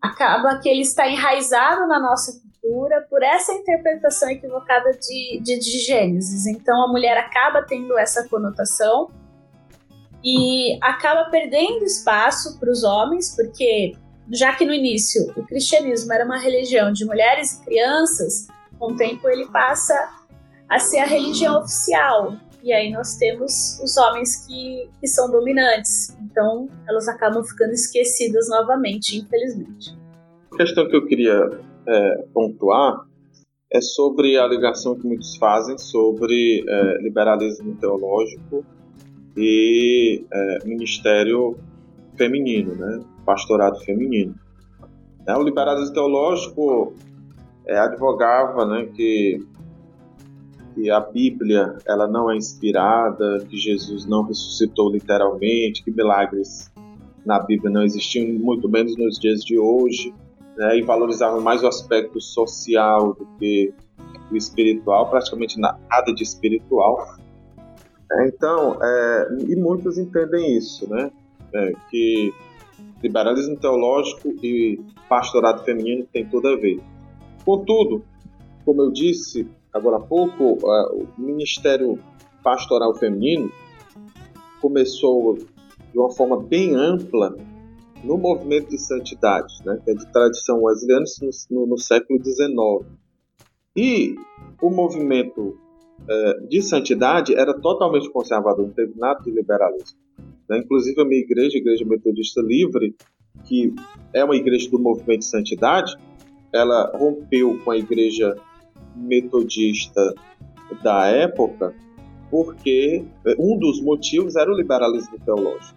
acaba 0.00 0.58
que 0.58 0.68
ele 0.68 0.82
está 0.82 1.08
enraizado 1.08 1.86
na 1.86 1.98
nossa 1.98 2.32
cultura 2.40 3.06
por 3.08 3.22
essa 3.22 3.52
interpretação 3.52 4.30
equivocada 4.30 4.90
de, 4.92 5.40
de, 5.40 5.58
de 5.58 5.78
Gênesis. 5.78 6.46
Então 6.46 6.84
a 6.84 6.88
mulher 6.88 7.16
acaba 7.18 7.62
tendo 7.62 7.98
essa 7.98 8.28
conotação 8.28 9.10
e 10.24 10.78
acaba 10.80 11.30
perdendo 11.30 11.84
espaço 11.84 12.58
para 12.58 12.70
os 12.70 12.84
homens, 12.84 13.34
porque 13.34 13.94
já 14.30 14.54
que 14.54 14.64
no 14.64 14.72
início 14.72 15.32
o 15.36 15.44
cristianismo 15.44 16.12
era 16.12 16.24
uma 16.24 16.38
religião 16.38 16.92
de 16.92 17.04
mulheres 17.04 17.54
e 17.54 17.64
crianças, 17.64 18.46
com 18.78 18.92
o 18.92 18.96
tempo 18.96 19.28
ele 19.28 19.46
passa 19.48 19.94
a 20.68 20.78
ser 20.78 20.98
a 20.98 21.06
religião 21.06 21.60
oficial. 21.60 22.34
E 22.62 22.72
aí 22.72 22.90
nós 22.92 23.16
temos 23.16 23.80
os 23.82 23.96
homens 23.96 24.46
que, 24.46 24.88
que 25.00 25.06
são 25.08 25.30
dominantes. 25.30 26.16
Então 26.20 26.68
elas 26.88 27.08
acabam 27.08 27.42
ficando 27.42 27.72
esquecidas 27.72 28.48
novamente, 28.48 29.18
infelizmente. 29.18 29.96
A 30.52 30.56
questão 30.56 30.88
que 30.88 30.94
eu 30.94 31.04
queria 31.06 31.50
é, 31.88 32.24
pontuar 32.32 33.04
é 33.72 33.80
sobre 33.80 34.38
a 34.38 34.46
ligação 34.46 34.94
que 34.94 35.06
muitos 35.06 35.36
fazem 35.36 35.76
sobre 35.78 36.64
é, 36.68 37.02
liberalismo 37.02 37.74
teológico 37.76 38.64
e 39.36 40.24
é, 40.32 40.58
ministério 40.64 41.58
feminino, 42.16 42.74
né? 42.74 43.00
pastorado 43.24 43.78
feminino. 43.80 44.34
É, 45.26 45.36
o 45.36 45.42
liberalismo 45.42 45.94
teológico 45.94 46.94
é, 47.66 47.78
advogava 47.78 48.66
né, 48.66 48.86
que, 48.94 49.40
que 50.74 50.90
a 50.90 51.00
Bíblia 51.00 51.76
ela 51.86 52.08
não 52.08 52.30
é 52.30 52.36
inspirada, 52.36 53.44
que 53.48 53.56
Jesus 53.56 54.04
não 54.06 54.24
ressuscitou 54.24 54.90
literalmente, 54.90 55.82
que 55.84 55.90
milagres 55.90 56.70
na 57.24 57.38
Bíblia 57.38 57.70
não 57.70 57.82
existiam, 57.82 58.32
muito 58.38 58.68
menos 58.68 58.96
nos 58.96 59.18
dias 59.18 59.44
de 59.44 59.58
hoje, 59.58 60.12
né, 60.56 60.76
e 60.76 60.82
valorizava 60.82 61.40
mais 61.40 61.62
o 61.62 61.68
aspecto 61.68 62.20
social 62.20 63.14
do 63.14 63.26
que 63.38 63.72
o 64.30 64.36
espiritual, 64.36 65.08
praticamente 65.08 65.60
nada 65.60 66.12
de 66.14 66.22
espiritual. 66.22 67.16
Então, 68.26 68.78
é, 68.82 69.28
e 69.48 69.56
muitos 69.56 69.98
entendem 69.98 70.56
isso, 70.56 70.88
né? 70.88 71.10
É, 71.54 71.72
que 71.90 72.32
liberalismo 73.02 73.56
teológico 73.58 74.28
e 74.42 74.80
pastorado 75.08 75.64
feminino 75.64 76.06
tem 76.12 76.26
tudo 76.26 76.48
a 76.48 76.56
ver. 76.56 76.80
Contudo, 77.44 78.04
como 78.64 78.82
eu 78.82 78.90
disse 78.90 79.48
agora 79.72 79.96
há 79.96 80.00
pouco, 80.00 80.58
é, 80.64 80.92
o 80.92 81.06
ministério 81.18 81.98
pastoral 82.42 82.94
feminino 82.94 83.50
começou 84.60 85.34
de 85.34 85.98
uma 85.98 86.10
forma 86.10 86.40
bem 86.40 86.74
ampla 86.74 87.36
no 88.02 88.18
movimento 88.18 88.68
de 88.70 88.78
santidade, 88.78 89.54
né, 89.64 89.78
que 89.84 89.90
é 89.90 89.94
de 89.94 90.10
tradição 90.12 90.62
wesleyana 90.62 91.04
no, 91.20 91.30
no, 91.50 91.66
no 91.66 91.78
século 91.78 92.22
XIX. 92.22 92.90
E 93.76 94.14
o 94.60 94.70
movimento 94.70 95.58
de 96.48 96.62
santidade 96.62 97.34
era 97.34 97.54
totalmente 97.54 98.10
conservador, 98.10 98.66
não 98.66 98.74
teve 98.74 98.92
nada 98.98 99.20
de 99.22 99.30
liberalismo. 99.30 99.98
Né? 100.48 100.58
Inclusive 100.58 101.00
a 101.00 101.04
minha 101.04 101.20
igreja, 101.20 101.56
a 101.56 101.60
Igreja 101.60 101.84
Metodista 101.84 102.40
Livre, 102.42 102.94
que 103.44 103.74
é 104.12 104.24
uma 104.24 104.36
igreja 104.36 104.70
do 104.70 104.78
movimento 104.78 105.20
de 105.20 105.26
santidade, 105.26 105.96
ela 106.52 106.90
rompeu 106.96 107.58
com 107.64 107.70
a 107.70 107.78
igreja 107.78 108.36
metodista 108.94 110.14
da 110.82 111.06
época 111.06 111.74
porque 112.30 113.04
é, 113.26 113.34
um 113.38 113.58
dos 113.58 113.80
motivos 113.82 114.36
era 114.36 114.50
o 114.50 114.56
liberalismo 114.56 115.18
teológico, 115.22 115.76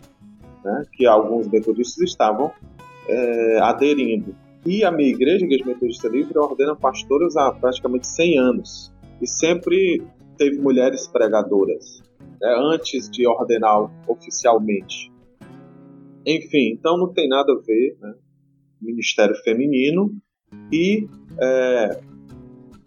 né? 0.63 0.85
que 0.93 1.05
alguns 1.05 1.47
metodistas 1.49 2.09
estavam 2.09 2.49
é, 3.09 3.59
aderindo. 3.59 4.33
E 4.65 4.83
a 4.83 4.89
minha 4.89 5.09
igreja, 5.09 5.43
a 5.43 5.47
Igreja 5.47 5.65
Metodista 5.65 6.07
Livre, 6.07 6.37
ordena 6.39 6.75
pastoras 6.75 7.35
há 7.35 7.51
praticamente 7.51 8.07
100 8.07 8.39
anos 8.39 8.94
e 9.21 9.27
sempre 9.27 10.01
teve 10.37 10.59
mulheres 10.59 11.07
pregadoras 11.07 12.01
né, 12.41 12.55
antes 12.73 13.09
de 13.09 13.27
ordenar 13.27 13.89
oficialmente. 14.07 15.11
Enfim, 16.25 16.73
então 16.73 16.97
não 16.97 17.13
tem 17.13 17.27
nada 17.27 17.51
a 17.53 17.61
ver 17.65 17.97
né, 18.01 18.13
ministério 18.81 19.35
feminino 19.43 20.11
e 20.71 21.07
é, 21.39 21.99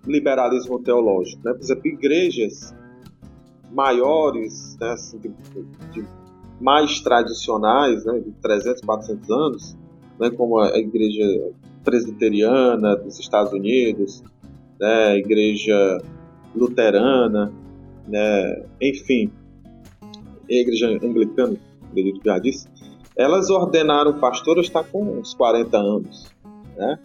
liberalismo 0.07 0.83
teológico. 0.83 1.43
Né? 1.45 1.53
Por 1.53 1.63
exemplo, 1.63 1.87
igrejas 1.87 2.75
maiores, 3.71 4.77
né, 4.81 4.91
assim, 4.91 5.19
de, 5.19 5.29
de 5.93 6.05
mais 6.61 7.01
tradicionais, 7.01 8.05
né, 8.05 8.19
de 8.19 8.33
300, 8.43 8.83
400 8.83 9.31
anos, 9.31 9.79
né, 10.19 10.31
como 10.31 10.59
a 10.59 10.77
igreja 10.79 11.53
presbiteriana 11.85 12.97
dos 12.97 13.19
Estados 13.21 13.53
Unidos, 13.53 14.23
né, 14.81 15.09
a 15.09 15.17
igreja 15.17 15.99
luterana, 16.55 17.53
né, 18.07 18.63
enfim, 18.81 19.31
a 20.51 20.55
igreja 20.55 20.89
anglicana, 20.89 21.57
acredito 21.91 22.21
que 22.21 22.29
já 22.29 22.39
disse, 22.39 22.69
elas 23.17 23.51
ordenaram 23.51 24.19
pastoras 24.19 24.67
está 24.67 24.83
com 24.83 25.19
uns 25.19 25.35
40 25.35 25.77
anos, 25.77 26.33
né? 26.77 26.99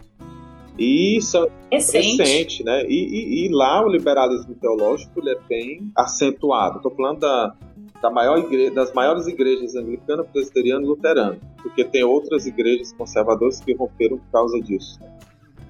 E 0.78 1.20
são 1.22 1.48
recente, 1.70 2.18
recente 2.18 2.64
né? 2.64 2.84
E, 2.86 2.88
e, 2.88 3.46
e, 3.46 3.48
lá 3.48 3.84
o 3.84 3.88
liberalismo 3.88 4.54
teológico 4.54 5.20
ele 5.20 5.30
é 5.30 5.38
bem 5.48 5.92
acentuado. 5.96 6.78
Estou 6.78 6.90
falando 6.92 7.20
da, 7.20 7.54
da 8.02 8.10
maior 8.10 8.38
igreja, 8.38 8.74
das 8.74 8.92
maiores 8.92 9.26
igrejas 9.26 9.76
anglicana, 9.76 10.24
presbiteriana 10.24 10.84
e 10.84 10.86
luterana, 10.86 11.38
porque 11.62 11.84
tem 11.84 12.02
outras 12.02 12.46
igrejas 12.46 12.92
conservadoras 12.92 13.60
que 13.60 13.72
romperam 13.74 14.18
por 14.18 14.30
causa 14.32 14.60
disso. 14.60 14.98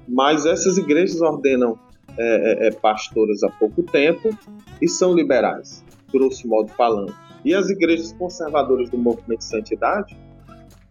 Mas 0.08 0.46
essas 0.46 0.78
igrejas 0.78 1.20
ordenam 1.20 1.78
é, 2.18 2.66
é, 2.66 2.68
é, 2.68 2.70
pastoras 2.70 3.42
há 3.42 3.50
pouco 3.50 3.83
tempo 3.83 4.31
e 4.81 4.88
são 4.88 5.14
liberais, 5.14 5.85
grosso 6.12 6.46
modo 6.46 6.68
falando. 6.68 7.14
E 7.44 7.55
as 7.55 7.68
igrejas 7.68 8.12
conservadoras 8.12 8.88
do 8.88 8.96
movimento 8.96 9.40
de 9.40 9.44
santidade, 9.44 10.16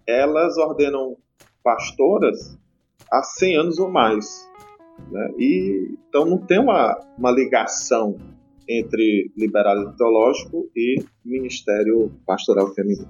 elas 0.06 0.58
ordenam 0.58 1.18
pastoras 1.64 2.58
há 3.12 3.24
100 3.24 3.58
anos 3.58 3.80
ou 3.80 3.90
mais. 3.90 4.48
Né? 5.10 5.30
E, 5.38 5.98
então 6.10 6.26
não 6.26 6.38
tem 6.38 6.60
uma, 6.60 7.00
uma 7.18 7.32
ligação 7.32 8.18
entre 8.68 9.32
liberalismo 9.36 9.94
teológico 9.96 10.70
e 10.76 11.04
ministério 11.24 12.12
pastoral 12.26 12.74
feminino. 12.74 13.10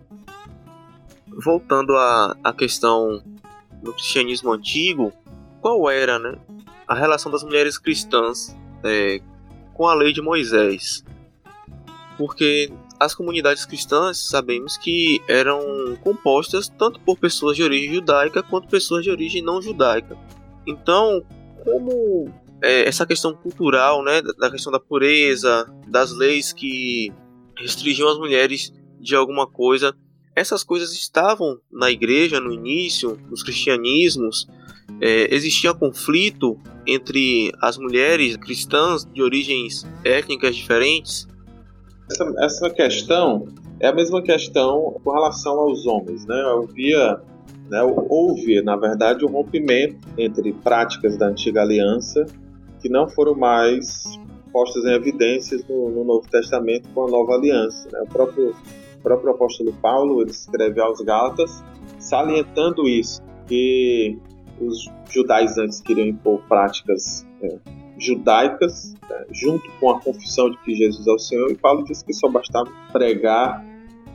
Voltando 1.43 1.95
à, 1.95 2.36
à 2.43 2.54
questão 2.54 3.21
do 3.82 3.91
cristianismo 3.93 4.52
antigo, 4.52 5.12
qual 5.62 5.89
era 5.89 6.19
né, 6.19 6.38
a 6.93 6.95
relação 6.95 7.32
das 7.32 7.43
mulheres 7.43 7.77
cristãs 7.77 8.56
é, 8.84 9.19
com 9.73 9.88
a 9.88 9.95
lei 9.95 10.13
de 10.13 10.21
Moisés. 10.21 11.03
Porque 12.17 12.71
as 12.99 13.15
comunidades 13.15 13.65
cristãs 13.65 14.29
sabemos 14.29 14.77
que 14.77 15.19
eram 15.27 15.97
compostas 16.01 16.69
tanto 16.69 16.99
por 16.99 17.17
pessoas 17.17 17.58
de 17.58 17.63
origem 17.63 17.95
judaica 17.95 18.43
quanto 18.43 18.67
pessoas 18.67 19.03
de 19.03 19.10
origem 19.10 19.41
não 19.41 19.60
judaica. 19.60 20.15
Então, 20.67 21.25
como 21.63 22.32
é, 22.62 22.88
essa 22.88 23.08
questão 23.08 23.34
cultural, 23.34 24.03
né, 24.03 24.21
da 24.21 24.51
questão 24.51 24.71
da 24.71 24.79
pureza, 24.79 25.65
das 25.88 26.12
leis 26.12 26.53
que 26.53 27.12
restringiam 27.58 28.08
as 28.08 28.19
mulheres 28.19 28.71
de 28.99 29.15
alguma 29.15 29.47
coisa, 29.47 29.95
essas 30.36 30.63
coisas 30.63 30.93
estavam 30.93 31.60
na 31.71 31.89
igreja 31.89 32.39
no 32.39 32.53
início, 32.53 33.19
nos 33.32 33.41
cristianismos, 33.41 34.47
é, 35.01 35.34
existia 35.34 35.73
conflito 35.73 36.60
entre 36.87 37.51
as 37.61 37.77
mulheres 37.77 38.37
cristãs 38.37 39.05
de 39.05 39.21
origens 39.21 39.85
étnicas 40.03 40.55
diferentes? 40.55 41.27
Essa, 42.09 42.33
essa 42.39 42.69
questão 42.69 43.47
é 43.79 43.87
a 43.87 43.93
mesma 43.93 44.21
questão 44.21 44.99
com 45.03 45.11
relação 45.11 45.59
aos 45.59 45.85
homens, 45.85 46.25
né? 46.25 46.41
Havia, 46.41 47.19
né, 47.69 47.83
houve, 48.09 48.61
na 48.61 48.75
verdade, 48.75 49.25
um 49.25 49.29
rompimento 49.29 50.07
entre 50.17 50.53
práticas 50.53 51.17
da 51.17 51.27
antiga 51.27 51.61
aliança 51.61 52.25
que 52.81 52.89
não 52.89 53.07
foram 53.07 53.33
mais 53.33 54.19
postas 54.51 54.83
em 54.85 54.93
evidências 54.93 55.65
no, 55.67 55.89
no 55.89 56.03
Novo 56.03 56.29
Testamento 56.29 56.87
com 56.93 57.07
a 57.07 57.09
nova 57.09 57.33
aliança. 57.33 57.89
Né? 57.91 58.01
O 58.01 58.07
próprio, 58.07 58.53
próprio 59.01 59.31
apóstolo 59.31 59.73
Paulo 59.81 60.21
ele 60.21 60.31
escreve 60.31 60.79
aos 60.79 60.99
Gálatas 61.01 61.63
salientando 61.97 62.87
isso, 62.87 63.21
que 63.47 64.17
os 64.67 64.91
judaizantes 65.10 65.82
queriam 65.82 66.08
impor 66.08 66.41
práticas 66.47 67.26
é, 67.41 67.58
judaicas, 67.97 68.93
né, 69.10 69.26
junto 69.32 69.69
com 69.80 69.91
a 69.91 69.99
confissão 69.99 70.49
de 70.49 70.58
que 70.60 70.73
Jesus 70.73 71.08
é 71.08 71.12
o 71.12 71.19
Senhor, 71.19 71.52
e 71.52 71.56
Paulo 71.56 71.84
diz 71.84 72.02
que 72.02 72.13
só 72.13 72.30
bastava 72.30 72.69
pregar 72.91 73.63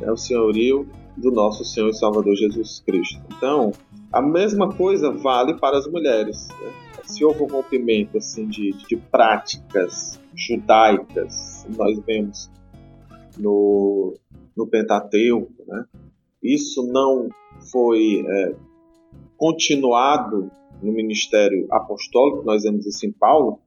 né, 0.00 0.10
o 0.10 0.16
senhorio 0.16 0.88
do 1.16 1.30
nosso 1.30 1.64
Senhor 1.64 1.88
e 1.88 1.94
Salvador 1.94 2.34
Jesus 2.36 2.80
Cristo. 2.86 3.20
Então, 3.36 3.72
a 4.12 4.22
mesma 4.22 4.72
coisa 4.72 5.10
vale 5.10 5.54
para 5.54 5.78
as 5.78 5.86
mulheres. 5.86 6.48
Né? 6.60 6.72
Se 7.04 7.24
houve 7.24 7.42
um 7.42 7.46
rompimento 7.46 8.18
assim, 8.18 8.46
de, 8.46 8.72
de 8.72 8.96
práticas 8.96 10.20
judaicas, 10.34 11.66
nós 11.76 11.98
vemos 12.06 12.50
no, 13.38 14.14
no 14.56 14.66
Pentateuco, 14.66 15.52
né? 15.66 15.84
isso 16.42 16.86
não 16.92 17.28
foi 17.72 18.24
é, 18.26 18.54
continuado 19.38 20.50
no 20.82 20.92
ministério 20.92 21.66
apostólico, 21.70 22.44
nós 22.44 22.64
vemos 22.64 22.84
isso 22.84 23.06
em 23.06 23.12
Paulo, 23.12 23.60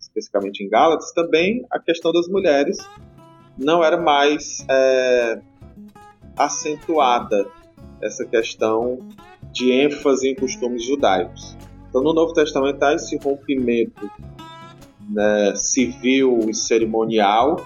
especificamente 0.00 0.64
em 0.64 0.68
Gálatas, 0.68 1.12
também 1.12 1.66
a 1.70 1.78
questão 1.78 2.12
das 2.12 2.28
mulheres 2.28 2.78
não 3.58 3.82
era 3.82 4.00
mais 4.00 4.64
é, 4.70 5.40
acentuada 6.38 7.46
essa 8.00 8.24
questão 8.24 8.98
de 9.52 9.72
ênfase 9.72 10.28
em 10.28 10.34
costumes 10.34 10.84
judaicos. 10.84 11.56
Então, 11.88 12.02
no 12.02 12.12
Novo 12.12 12.32
Testamento 12.32 12.82
há 12.82 12.94
esse 12.94 13.16
rompimento 13.16 14.10
né, 15.08 15.54
civil 15.56 16.40
e 16.48 16.54
cerimonial 16.54 17.56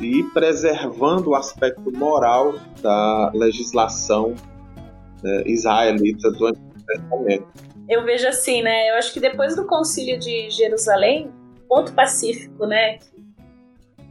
e 0.00 0.22
preservando 0.34 1.30
o 1.30 1.34
aspecto 1.34 1.92
moral 1.92 2.54
da 2.80 3.30
legislação 3.34 4.34
né, 5.22 5.42
israelita 5.46 6.30
do 6.30 6.46
Antigo. 6.46 6.71
Eu 7.88 8.04
vejo 8.04 8.28
assim, 8.28 8.62
né? 8.62 8.90
Eu 8.90 8.94
acho 8.96 9.12
que 9.12 9.20
depois 9.20 9.56
do 9.56 9.66
Concílio 9.66 10.18
de 10.18 10.50
Jerusalém, 10.50 11.30
ponto 11.68 11.92
pacífico, 11.92 12.66
né? 12.66 12.98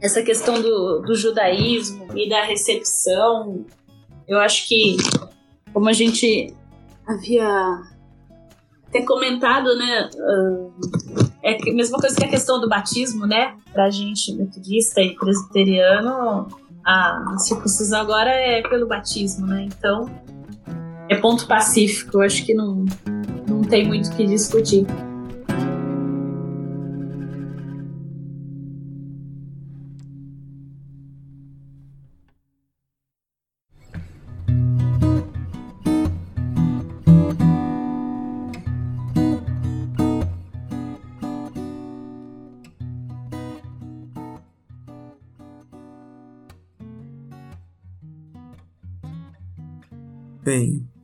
Essa 0.00 0.22
questão 0.22 0.60
do, 0.60 1.00
do 1.00 1.14
judaísmo 1.14 2.08
e 2.16 2.28
da 2.28 2.42
recepção, 2.42 3.64
eu 4.26 4.38
acho 4.38 4.66
que, 4.66 4.96
como 5.72 5.88
a 5.88 5.92
gente 5.92 6.54
havia 7.06 7.82
até 8.88 9.02
comentado, 9.02 9.76
né? 9.76 10.10
Uh, 10.14 10.72
é 11.42 11.56
a 11.56 11.74
mesma 11.74 11.98
coisa 11.98 12.14
que 12.16 12.24
a 12.24 12.28
questão 12.28 12.60
do 12.60 12.68
batismo, 12.68 13.26
né? 13.26 13.56
Pra 13.72 13.90
gente, 13.90 14.34
metodista 14.34 15.00
e 15.00 15.14
presbiteriano, 15.14 16.46
a 16.84 17.36
circuncisão 17.38 18.00
agora 18.00 18.30
é 18.30 18.60
pelo 18.62 18.86
batismo, 18.86 19.46
né? 19.46 19.66
Então, 19.66 20.06
é 21.12 21.16
ponto 21.16 21.46
pacífico. 21.46 22.18
Eu 22.18 22.22
acho 22.22 22.44
que 22.44 22.54
não, 22.54 22.84
não 23.48 23.62
tem 23.62 23.86
muito 23.86 24.10
o 24.10 24.16
que 24.16 24.26
discutir. 24.26 24.86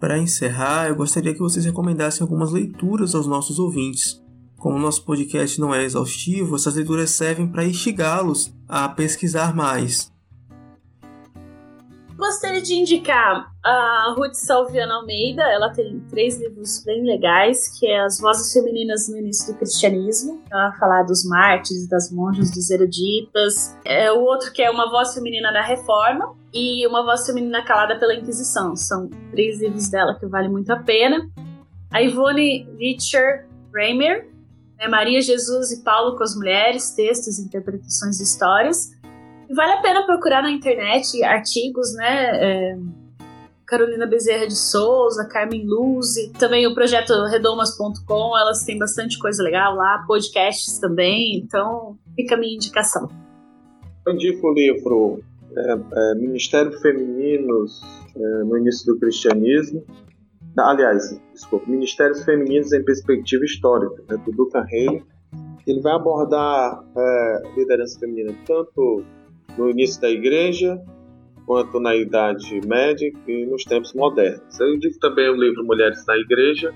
Para 0.09 0.17
encerrar, 0.17 0.89
eu 0.89 0.97
gostaria 0.97 1.35
que 1.35 1.39
vocês 1.39 1.67
recomendassem 1.67 2.23
algumas 2.23 2.51
leituras 2.51 3.15
aos 3.15 3.27
nossos 3.27 3.59
ouvintes. 3.59 4.19
Como 4.57 4.79
o 4.79 4.81
nosso 4.81 5.05
podcast 5.05 5.61
não 5.61 5.75
é 5.75 5.85
exaustivo, 5.85 6.57
essas 6.57 6.77
leituras 6.77 7.11
servem 7.11 7.47
para 7.47 7.67
instigá-los 7.67 8.51
a 8.67 8.89
pesquisar 8.89 9.55
mais. 9.55 10.11
Gostaria 12.19 12.61
de 12.61 12.75
indicar 12.75 13.49
a 13.65 14.15
Ruth 14.17 14.35
Salviana 14.35 14.97
Almeida, 14.97 15.43
ela 15.43 15.71
tem 15.71 16.01
três 16.11 16.37
livros 16.41 16.83
bem 16.85 17.05
legais, 17.05 17.79
que 17.79 17.87
é 17.87 18.01
As 18.01 18.19
Vozes 18.19 18.53
Femininas 18.53 19.09
no 19.09 19.19
Início 19.19 19.53
do 19.53 19.59
Cristianismo, 19.59 20.43
ela 20.51 20.73
fala 20.73 21.05
dos 21.05 21.25
mártires, 21.25 21.89
das 21.89 22.11
monjas, 22.11 22.51
dos 22.51 22.71
eruditas. 22.71 23.77
É, 23.85 24.11
o 24.11 24.21
outro 24.21 24.53
que 24.53 24.61
é 24.61 24.69
Uma 24.69 24.91
Voz 24.91 25.15
Feminina 25.15 25.53
da 25.53 25.63
Reforma, 25.63 26.37
e 26.53 26.87
Uma 26.87 27.05
Voz 27.05 27.25
Feminina 27.25 27.65
Calada 27.65 27.99
pela 27.99 28.15
Inquisição. 28.15 28.75
São 28.75 29.09
três 29.31 29.61
livros 29.61 29.89
dela 29.89 30.19
que 30.19 30.27
valem 30.27 30.51
muito 30.51 30.71
a 30.71 30.77
pena. 30.77 31.31
A 31.91 32.03
Ivone 32.03 32.69
Richer 32.79 33.47
Reimer, 33.73 34.29
né, 34.79 34.89
Maria, 34.89 35.21
Jesus 35.21 35.73
e 35.73 35.83
Paulo 35.83 36.17
com 36.17 36.23
as 36.23 36.35
Mulheres, 36.35 36.91
textos, 36.91 37.39
interpretações 37.39 38.17
de 38.17 38.25
histórias. 38.25 38.91
E 39.49 39.55
vale 39.55 39.73
a 39.73 39.81
pena 39.81 40.05
procurar 40.05 40.43
na 40.43 40.51
internet 40.51 41.23
artigos, 41.25 41.95
né? 41.95 42.31
É, 42.35 42.79
Carolina 43.69 44.07
Bezerra 44.07 44.47
de 44.47 44.57
Souza, 44.57 45.29
Carmen 45.29 45.67
Luzi, 45.67 46.33
também 46.39 46.67
o 46.67 46.75
projeto 46.75 47.13
redomas.com, 47.27 48.39
elas 48.39 48.65
têm 48.65 48.79
bastante 48.79 49.19
coisa 49.19 49.43
legal 49.43 49.75
lá, 49.75 50.05
podcasts 50.07 50.79
também, 50.79 51.37
então 51.37 51.99
fica 52.17 52.35
a 52.35 52.39
minha 52.39 52.55
indicação. 52.55 53.09
Eu 54.07 54.15
indico 54.15 54.49
o 54.49 54.55
livro 54.55 55.23
é, 55.55 55.73
é, 55.73 56.15
Ministério 56.15 56.73
Femininos 56.81 57.83
é, 58.17 58.45
no 58.45 58.57
início 58.57 58.87
do 58.87 58.99
cristianismo. 58.99 59.85
Aliás, 60.57 61.21
desculpa, 61.35 61.71
Ministérios 61.71 62.25
Femininos 62.25 62.73
em 62.73 62.83
Perspectiva 62.83 63.45
Histórica, 63.45 64.03
né, 64.09 64.17
do 64.25 64.33
Duncan 64.33 64.63
Haley. 64.63 65.05
Ele 65.67 65.81
vai 65.83 65.93
abordar 65.93 66.83
é, 66.97 67.43
liderança 67.55 68.01
feminina 68.01 68.35
tanto 68.47 69.05
no 69.59 69.71
início 69.71 70.01
da 70.01 70.09
igreja, 70.09 70.81
quanto 71.45 71.81
na 71.81 71.97
Idade 71.97 72.61
Média 72.67 73.13
e 73.27 73.47
nos 73.47 73.65
tempos 73.65 73.93
modernos. 73.93 74.61
Eu 74.61 74.79
digo 74.79 74.99
também 75.01 75.29
o 75.29 75.35
livro 75.35 75.65
Mulheres 75.65 76.05
na 76.07 76.17
Igreja, 76.17 76.73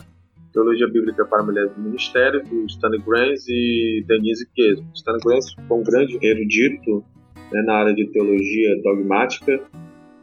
Teologia 0.53 0.89
Bíblica 0.89 1.25
para 1.25 1.43
Mulheres 1.43 1.73
do 1.75 1.81
Ministério, 1.81 2.43
do 2.45 2.67
Stanley 2.67 3.01
Grants 3.01 3.49
e 3.49 4.05
Denise 4.07 4.47
Queso. 4.55 4.85
Stanley 4.95 5.21
Grants 5.25 5.55
foi 5.69 5.79
um 5.79 5.83
grande 5.83 6.19
erudito 6.21 7.05
né, 7.53 7.63
na 7.63 7.75
área 7.75 7.95
de 7.95 8.07
teologia 8.09 8.83
dogmática 8.83 9.61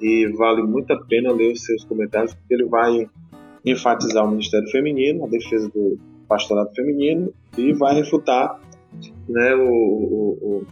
e 0.02 0.28
vale 0.38 0.64
muito 0.64 0.92
a 0.94 1.06
pena 1.06 1.32
ler 1.32 1.54
os 1.54 1.64
seus 1.64 1.84
comentários 1.86 2.34
porque 2.34 2.54
ele 2.54 2.66
vai 2.66 3.10
enfatizar 3.66 4.26
o 4.26 4.32
ministério 4.32 4.70
feminino, 4.70 5.26
a 5.26 5.28
defesa 5.28 5.70
do 5.70 5.98
pastorado 6.28 6.74
feminino 6.74 7.34
e 7.58 7.74
vai 7.74 7.96
refutar 7.96 8.60
né, 9.28 9.56
o, 9.56 9.70
o, 9.70 10.38
o, 10.42 10.68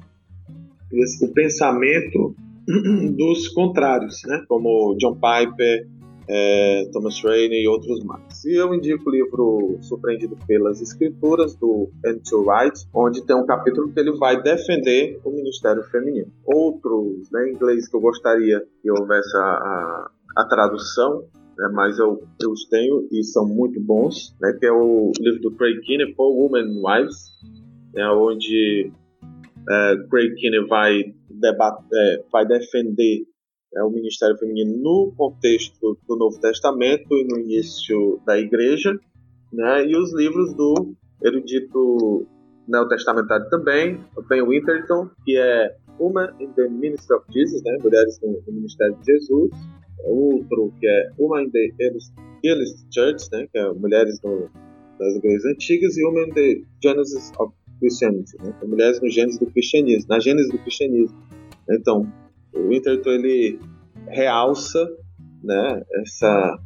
o 1.21 1.33
pensamento 1.33 2.35
dos 3.17 3.47
contrários, 3.49 4.21
né, 4.25 4.43
como 4.47 4.95
John 4.97 5.15
Piper, 5.15 5.87
é, 6.29 6.89
Thomas 6.91 7.21
Rainey 7.23 7.63
e 7.63 7.67
outros 7.67 8.03
mais. 8.03 8.43
E 8.43 8.53
eu 8.53 8.73
indico 8.73 9.09
o 9.09 9.13
livro 9.13 9.77
Surpreendido 9.81 10.37
pelas 10.45 10.81
Escrituras, 10.81 11.55
do 11.55 11.89
Andrew 12.05 12.45
Wright, 12.45 12.85
onde 12.93 13.25
tem 13.25 13.35
um 13.35 13.45
capítulo 13.45 13.91
que 13.93 13.99
ele 13.99 14.11
vai 14.17 14.41
defender 14.41 15.19
o 15.23 15.31
ministério 15.31 15.83
feminino. 15.83 16.31
Outros, 16.45 17.29
né, 17.31 17.47
em 17.47 17.53
inglês, 17.53 17.87
que 17.87 17.95
eu 17.95 18.01
gostaria 18.01 18.61
que 18.81 18.91
houvesse 18.91 19.35
a, 19.37 19.41
a, 19.41 20.11
a 20.37 20.45
tradução, 20.45 21.23
né, 21.57 21.69
mas 21.73 21.97
eu, 21.97 22.21
eu 22.41 22.51
os 22.51 22.65
tenho 22.65 23.07
e 23.11 23.23
são 23.23 23.47
muito 23.47 23.79
bons, 23.79 24.35
né, 24.41 24.53
que 24.59 24.65
é 24.65 24.71
o 24.71 25.11
livro 25.19 25.41
do 25.41 25.51
Craig 25.51 25.79
Kinney, 25.81 26.13
For 26.13 26.29
Women 26.29 26.81
Wives, 26.83 27.31
né, 27.93 28.09
onde 28.09 28.91
é, 29.69 29.95
Craig 30.09 30.33
Kinney 30.35 30.65
vai, 30.67 31.13
debater, 31.29 31.85
é, 31.93 32.23
vai 32.31 32.45
defender 32.45 33.25
é, 33.75 33.83
o 33.83 33.89
ministério 33.89 34.37
feminino 34.37 34.77
no 34.77 35.13
contexto 35.15 35.97
do 36.07 36.15
Novo 36.15 36.39
Testamento 36.39 37.13
e 37.13 37.25
no 37.25 37.39
início 37.39 38.21
da 38.25 38.39
Igreja, 38.39 38.97
né, 39.51 39.85
e 39.85 39.95
os 39.95 40.13
livros 40.13 40.53
do 40.55 40.95
erudito 41.23 42.25
neotestamentário 42.67 43.49
também, 43.49 43.99
Ben 44.29 44.45
Winterton, 44.45 45.09
que 45.25 45.37
é 45.37 45.75
uma 45.99 46.33
in 46.39 46.51
the 46.53 46.67
Ministry 46.67 47.15
of 47.15 47.25
Jesus, 47.31 47.63
né, 47.63 47.77
Mulheres 47.81 48.19
no, 48.21 48.41
no 48.45 48.53
Ministério 48.53 48.95
de 48.97 49.13
Jesus, 49.13 49.51
outro 50.03 50.71
que 50.79 50.87
é 50.87 51.09
uma 51.17 51.41
in 51.41 51.49
the 51.49 51.69
Earliest 52.43 52.85
Church, 52.93 53.29
né, 53.31 53.47
que 53.51 53.57
é 53.57 53.71
Mulheres 53.73 54.21
no, 54.23 54.49
das 54.99 55.15
Igrejas 55.15 55.45
Antigas, 55.45 55.97
e 55.97 56.05
uma 56.05 56.21
in 56.21 56.29
the 56.33 56.61
Genesis 56.83 57.31
of 57.39 57.53
Christianity, 57.79 58.37
né, 58.39 58.53
é 58.61 58.65
Mulheres 58.65 59.01
no 59.01 59.09
Gênesis 59.09 59.39
do 59.39 59.47
Cristianismo, 59.47 60.09
na 60.09 60.19
Gênesis 60.19 60.51
do 60.51 60.57
Cristianismo. 60.59 61.17
Então, 61.69 62.11
o 62.53 62.69
Winterton 62.69 63.09
ele 63.11 63.59
realça, 64.07 64.89
né, 65.43 65.83
essa, 66.01 66.59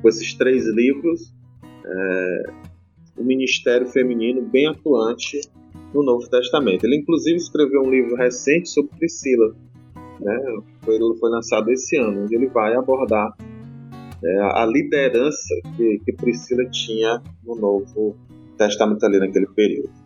com 0.00 0.08
esses 0.08 0.34
três 0.34 0.66
livros, 0.66 1.32
é, 1.84 2.42
o 3.16 3.24
ministério 3.24 3.86
feminino 3.86 4.42
bem 4.42 4.66
atuante 4.66 5.40
no 5.94 6.02
Novo 6.02 6.28
Testamento. 6.28 6.84
Ele 6.84 6.96
inclusive 6.96 7.36
escreveu 7.36 7.82
um 7.82 7.90
livro 7.90 8.16
recente 8.16 8.68
sobre 8.68 8.96
Priscila, 8.96 9.54
né, 10.20 10.38
foi, 10.82 10.98
foi 11.18 11.30
lançado 11.30 11.70
esse 11.70 11.96
ano, 11.96 12.24
onde 12.24 12.34
ele 12.34 12.48
vai 12.48 12.74
abordar 12.74 13.36
é, 14.24 14.40
a 14.40 14.64
liderança 14.66 15.54
que, 15.76 15.98
que 16.04 16.12
Priscila 16.12 16.64
tinha 16.70 17.20
no 17.44 17.56
Novo 17.56 18.16
Testamento 18.56 19.04
ali 19.04 19.18
naquele 19.18 19.46
período. 19.46 20.01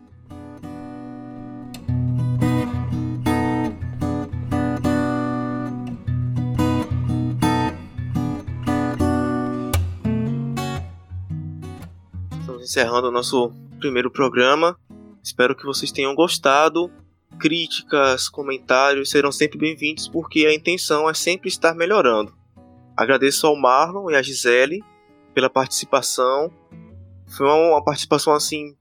Encerrando 12.67 13.07
o 13.07 13.11
nosso 13.11 13.53
primeiro 13.79 14.11
programa. 14.11 14.77
Espero 15.23 15.55
que 15.55 15.65
vocês 15.65 15.89
tenham 15.89 16.13
gostado. 16.13 16.91
Críticas, 17.39 18.27
comentários 18.27 19.09
serão 19.09 19.31
sempre 19.31 19.57
bem-vindos 19.57 20.09
porque 20.09 20.45
a 20.45 20.53
intenção 20.53 21.09
é 21.09 21.13
sempre 21.13 21.47
estar 21.47 21.73
melhorando. 21.73 22.33
Agradeço 22.95 23.47
ao 23.47 23.55
Marlon 23.55 24.11
e 24.11 24.15
à 24.15 24.21
Gisele 24.21 24.83
pela 25.33 25.49
participação. 25.49 26.51
Foi 27.37 27.47
uma, 27.47 27.81
participação 27.81 28.33
assim 28.33 28.75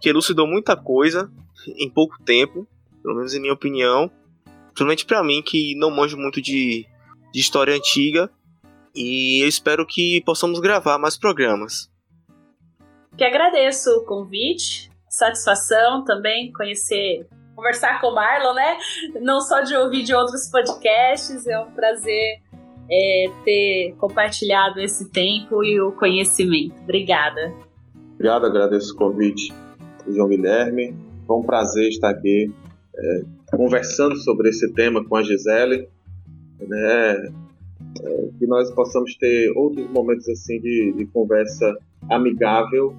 que 0.00 0.08
elucidou 0.08 0.46
muita 0.46 0.76
coisa 0.76 1.28
em 1.66 1.90
pouco 1.90 2.22
tempo, 2.22 2.64
pelo 3.02 3.16
menos 3.16 3.34
em 3.34 3.40
minha 3.40 3.52
opinião. 3.52 4.08
Principalmente 4.66 5.04
para 5.04 5.24
mim 5.24 5.42
que 5.42 5.74
não 5.74 5.90
manjo 5.90 6.16
muito 6.16 6.40
de, 6.40 6.86
de 7.32 7.40
história 7.40 7.74
antiga. 7.74 8.30
E 8.94 9.42
eu 9.42 9.48
espero 9.48 9.84
que 9.84 10.22
possamos 10.24 10.60
gravar 10.60 10.96
mais 10.96 11.16
programas. 11.16 11.91
Que 13.16 13.24
agradeço 13.24 13.90
o 13.90 14.04
convite, 14.04 14.90
satisfação 15.08 16.04
também 16.04 16.52
conhecer, 16.52 17.26
conversar 17.54 18.00
com 18.00 18.08
o 18.08 18.14
Marlon, 18.14 18.54
né? 18.54 18.78
Não 19.20 19.40
só 19.40 19.60
de 19.60 19.76
ouvir 19.76 20.02
de 20.02 20.14
outros 20.14 20.48
podcasts, 20.50 21.46
é 21.46 21.58
um 21.58 21.70
prazer 21.72 22.40
é, 22.90 23.26
ter 23.44 23.94
compartilhado 23.98 24.80
esse 24.80 25.10
tempo 25.10 25.62
e 25.62 25.80
o 25.80 25.92
conhecimento. 25.92 26.74
Obrigada. 26.82 27.52
Obrigado, 28.14 28.46
agradeço 28.46 28.94
o 28.94 28.96
convite 28.96 29.52
do 30.04 30.14
João 30.14 30.28
Guilherme. 30.28 30.94
Foi 31.26 31.36
um 31.36 31.42
prazer 31.42 31.88
estar 31.88 32.10
aqui 32.10 32.52
é, 32.94 33.22
conversando 33.56 34.16
sobre 34.16 34.48
esse 34.48 34.72
tema 34.72 35.04
com 35.04 35.16
a 35.16 35.22
Gisele. 35.22 35.88
Né? 36.60 37.32
É, 38.02 38.28
que 38.38 38.46
nós 38.46 38.70
possamos 38.70 39.14
ter 39.16 39.50
outros 39.56 39.88
momentos 39.90 40.28
assim 40.28 40.60
de, 40.60 40.94
de 40.96 41.06
conversa 41.06 41.76
amigável 42.08 42.94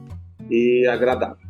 e 0.49 0.87
agradável. 0.87 1.42